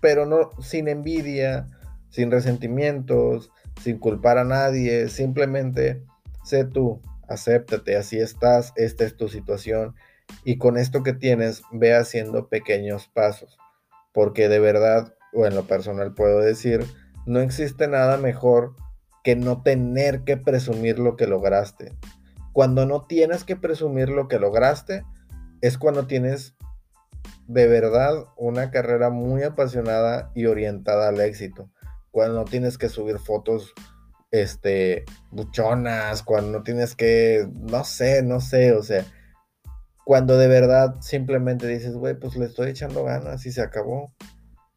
pero 0.00 0.24
no 0.24 0.50
sin 0.62 0.88
envidia, 0.88 1.66
sin 2.08 2.30
resentimientos, 2.30 3.50
sin 3.82 3.98
culpar 3.98 4.38
a 4.38 4.44
nadie, 4.44 5.08
simplemente 5.08 6.02
sé 6.44 6.64
tú, 6.64 7.02
acéptate, 7.28 7.96
así 7.96 8.18
estás, 8.18 8.72
esta 8.76 9.04
es 9.04 9.16
tu 9.16 9.28
situación 9.28 9.94
y 10.44 10.56
con 10.58 10.78
esto 10.78 11.02
que 11.02 11.12
tienes 11.12 11.62
ve 11.72 11.94
haciendo 11.94 12.48
pequeños 12.48 13.08
pasos 13.12 13.58
porque 14.12 14.48
de 14.48 14.58
verdad, 14.58 15.14
o 15.32 15.46
en 15.46 15.54
lo 15.54 15.66
personal 15.66 16.14
puedo 16.14 16.40
decir, 16.40 16.84
no 17.26 17.40
existe 17.40 17.88
nada 17.88 18.16
mejor 18.16 18.74
que 19.22 19.36
no 19.36 19.62
tener 19.62 20.24
que 20.24 20.36
presumir 20.36 20.98
lo 20.98 21.16
que 21.16 21.26
lograste. 21.26 21.96
Cuando 22.52 22.86
no 22.86 23.06
tienes 23.06 23.44
que 23.44 23.56
presumir 23.56 24.08
lo 24.08 24.28
que 24.28 24.38
lograste, 24.38 25.04
es 25.60 25.78
cuando 25.78 26.06
tienes 26.06 26.54
de 27.46 27.66
verdad 27.66 28.26
una 28.36 28.70
carrera 28.70 29.10
muy 29.10 29.42
apasionada 29.42 30.30
y 30.34 30.46
orientada 30.46 31.08
al 31.08 31.20
éxito. 31.20 31.70
Cuando 32.10 32.34
no 32.34 32.44
tienes 32.44 32.78
que 32.78 32.88
subir 32.88 33.18
fotos 33.18 33.74
este 34.30 35.04
buchonas, 35.30 36.22
cuando 36.22 36.58
no 36.58 36.62
tienes 36.62 36.94
que 36.94 37.48
no 37.52 37.84
sé, 37.84 38.22
no 38.22 38.40
sé, 38.40 38.72
o 38.72 38.82
sea, 38.82 39.04
cuando 40.04 40.38
de 40.38 40.48
verdad 40.48 40.96
simplemente 41.00 41.66
dices, 41.66 41.94
güey, 41.94 42.14
pues 42.18 42.36
le 42.36 42.46
estoy 42.46 42.70
echando 42.70 43.04
ganas 43.04 43.46
y 43.46 43.52
se 43.52 43.62
acabó. 43.62 44.12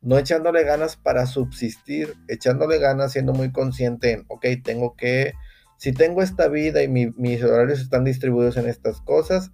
No 0.02 0.18
echándole 0.18 0.64
ganas 0.64 0.98
para 0.98 1.26
subsistir, 1.26 2.16
echándole 2.28 2.78
ganas 2.78 3.14
siendo 3.14 3.34
muy 3.34 3.52
consciente 3.52 4.12
en, 4.12 4.26
ok, 4.28 4.46
tengo 4.64 4.96
que, 4.96 5.34
si 5.78 5.94
tengo 5.94 6.22
esta 6.22 6.50
vida 6.50 6.84
y 6.84 6.88
mis 6.88 7.44
horarios 7.44 7.80
están 7.80 8.04
distribuidos 8.04 8.58
en 8.58 8.68
estas 8.68 9.00
cosas, 9.02 9.52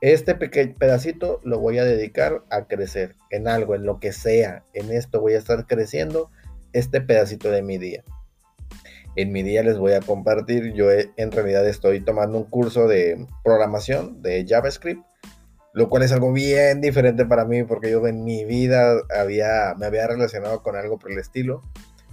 este 0.00 0.34
pequeño 0.34 0.74
pedacito 0.78 1.40
lo 1.44 1.58
voy 1.58 1.78
a 1.78 1.84
dedicar 1.84 2.44
a 2.50 2.66
crecer 2.66 3.16
en 3.30 3.48
algo, 3.48 3.74
en 3.74 3.84
lo 3.84 3.98
que 3.98 4.12
sea. 4.12 4.62
En 4.74 4.92
esto 4.92 5.20
voy 5.20 5.32
a 5.34 5.38
estar 5.38 5.66
creciendo 5.66 6.30
este 6.72 7.00
pedacito 7.00 7.50
de 7.50 7.62
mi 7.62 7.78
día 7.78 8.04
en 9.16 9.32
mi 9.32 9.42
día 9.42 9.62
les 9.62 9.78
voy 9.78 9.92
a 9.92 10.00
compartir. 10.00 10.72
Yo 10.74 10.88
en 10.90 11.32
realidad 11.32 11.66
estoy 11.66 12.00
tomando 12.00 12.38
un 12.38 12.44
curso 12.44 12.88
de 12.88 13.26
programación 13.42 14.22
de 14.22 14.44
JavaScript, 14.46 15.04
lo 15.72 15.88
cual 15.88 16.02
es 16.02 16.12
algo 16.12 16.32
bien 16.32 16.80
diferente 16.80 17.24
para 17.24 17.44
mí 17.44 17.64
porque 17.64 17.90
yo 17.90 18.06
en 18.06 18.24
mi 18.24 18.44
vida 18.44 18.96
había, 19.16 19.74
me 19.78 19.86
había 19.86 20.06
relacionado 20.06 20.62
con 20.62 20.76
algo 20.76 20.98
por 20.98 21.12
el 21.12 21.18
estilo. 21.18 21.62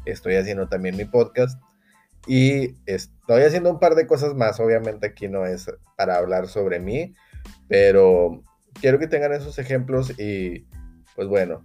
Estoy 0.05 0.35
haciendo 0.35 0.67
también 0.67 0.97
mi 0.97 1.05
podcast 1.05 1.61
y 2.27 2.75
estoy 2.85 3.43
haciendo 3.43 3.71
un 3.71 3.79
par 3.79 3.95
de 3.95 4.07
cosas 4.07 4.35
más. 4.35 4.59
Obviamente 4.59 5.07
aquí 5.07 5.27
no 5.27 5.45
es 5.45 5.71
para 5.97 6.17
hablar 6.17 6.47
sobre 6.47 6.79
mí, 6.79 7.13
pero 7.67 8.43
quiero 8.79 8.99
que 8.99 9.07
tengan 9.07 9.33
esos 9.33 9.59
ejemplos 9.59 10.17
y 10.19 10.65
pues 11.15 11.27
bueno, 11.27 11.63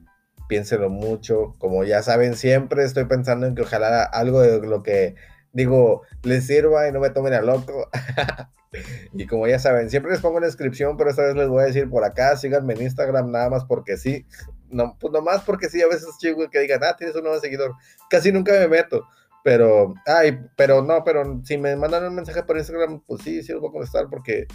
piénselo 0.48 0.90
mucho. 0.90 1.54
Como 1.58 1.84
ya 1.84 2.02
saben, 2.02 2.36
siempre 2.36 2.84
estoy 2.84 3.04
pensando 3.04 3.46
en 3.46 3.54
que 3.54 3.62
ojalá 3.62 4.02
algo 4.04 4.40
de 4.40 4.66
lo 4.66 4.82
que 4.82 5.14
digo 5.52 6.02
les 6.22 6.46
sirva 6.46 6.86
y 6.86 6.92
no 6.92 7.00
me 7.00 7.10
tomen 7.10 7.32
a 7.32 7.40
loco. 7.40 7.88
y 9.12 9.26
como 9.26 9.46
ya 9.46 9.58
saben, 9.58 9.90
siempre 9.90 10.12
les 10.12 10.20
pongo 10.20 10.36
en 10.38 10.42
la 10.42 10.48
descripción, 10.48 10.96
pero 10.96 11.10
esta 11.10 11.22
vez 11.22 11.34
les 11.34 11.48
voy 11.48 11.62
a 11.62 11.66
decir 11.66 11.88
por 11.88 12.04
acá, 12.04 12.36
síganme 12.36 12.74
en 12.74 12.82
Instagram 12.82 13.30
nada 13.30 13.50
más 13.50 13.64
porque 13.64 13.96
sí. 13.96 14.26
No, 14.68 14.96
pues 15.00 15.12
nomás 15.12 15.42
porque 15.42 15.68
sí, 15.68 15.80
a 15.80 15.88
veces 15.88 16.08
chico 16.18 16.48
que 16.50 16.60
digan, 16.60 16.82
ah, 16.84 16.96
tienes 16.96 17.16
un 17.16 17.22
nuevo 17.22 17.40
seguidor. 17.40 17.72
Casi 18.10 18.32
nunca 18.32 18.52
me 18.52 18.68
meto. 18.68 19.06
Pero, 19.44 19.94
ay, 20.06 20.40
pero 20.56 20.82
no, 20.82 21.04
pero 21.04 21.40
si 21.44 21.56
me 21.56 21.76
mandan 21.76 22.04
un 22.04 22.16
mensaje 22.16 22.42
por 22.42 22.58
Instagram, 22.58 23.00
pues 23.06 23.22
sí, 23.22 23.42
sí 23.42 23.52
los 23.52 23.60
voy 23.60 23.70
a 23.70 23.72
contestar 23.72 24.08
porque 24.10 24.46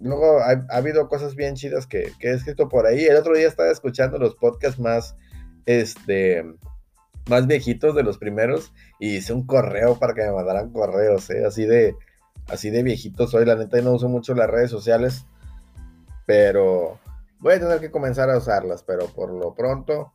luego 0.00 0.40
ha, 0.40 0.64
ha 0.70 0.76
habido 0.76 1.08
cosas 1.08 1.34
bien 1.36 1.54
chidas 1.54 1.86
que, 1.86 2.10
que, 2.18 2.28
he 2.28 2.34
escrito 2.34 2.68
por 2.68 2.86
ahí. 2.86 3.04
El 3.04 3.16
otro 3.16 3.36
día 3.36 3.46
estaba 3.46 3.70
escuchando 3.70 4.18
los 4.18 4.34
podcasts 4.36 4.80
más 4.80 5.14
este, 5.66 6.44
más 7.28 7.46
viejitos 7.46 7.94
de 7.94 8.02
los 8.02 8.18
primeros 8.18 8.72
y 8.98 9.16
hice 9.16 9.32
un 9.32 9.46
correo 9.46 9.98
para 9.98 10.14
que 10.14 10.22
me 10.22 10.32
mandaran 10.32 10.72
correos, 10.72 11.30
¿eh? 11.30 11.44
así 11.46 11.64
de, 11.64 11.94
así 12.48 12.70
de 12.70 12.82
viejitos 12.82 13.30
soy, 13.30 13.44
la 13.44 13.56
neta 13.56 13.80
no 13.80 13.92
uso 13.92 14.08
mucho 14.08 14.34
las 14.34 14.50
redes 14.50 14.70
sociales, 14.70 15.24
pero 16.26 16.98
voy 17.38 17.54
a 17.54 17.60
tener 17.60 17.80
que 17.80 17.90
comenzar 17.90 18.30
a 18.30 18.38
usarlas, 18.38 18.82
pero 18.82 19.06
por 19.06 19.32
lo 19.32 19.54
pronto, 19.54 20.12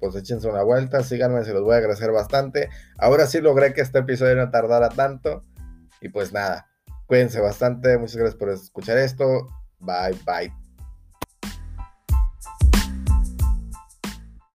pues 0.00 0.14
échense 0.14 0.48
una 0.48 0.62
vuelta, 0.62 1.02
síganme, 1.02 1.44
se 1.44 1.52
los 1.52 1.62
voy 1.62 1.74
a 1.74 1.78
agradecer 1.78 2.12
bastante. 2.12 2.70
Ahora 2.98 3.26
sí 3.26 3.40
logré 3.40 3.74
que 3.74 3.80
este 3.80 3.98
episodio 3.98 4.36
no 4.36 4.50
tardara 4.50 4.88
tanto 4.88 5.44
y 6.00 6.08
pues 6.10 6.32
nada, 6.32 6.68
cuídense 7.06 7.40
bastante, 7.40 7.98
muchas 7.98 8.16
gracias 8.16 8.38
por 8.38 8.50
escuchar 8.50 8.98
esto, 8.98 9.48
bye 9.80 10.16
bye. 10.24 10.67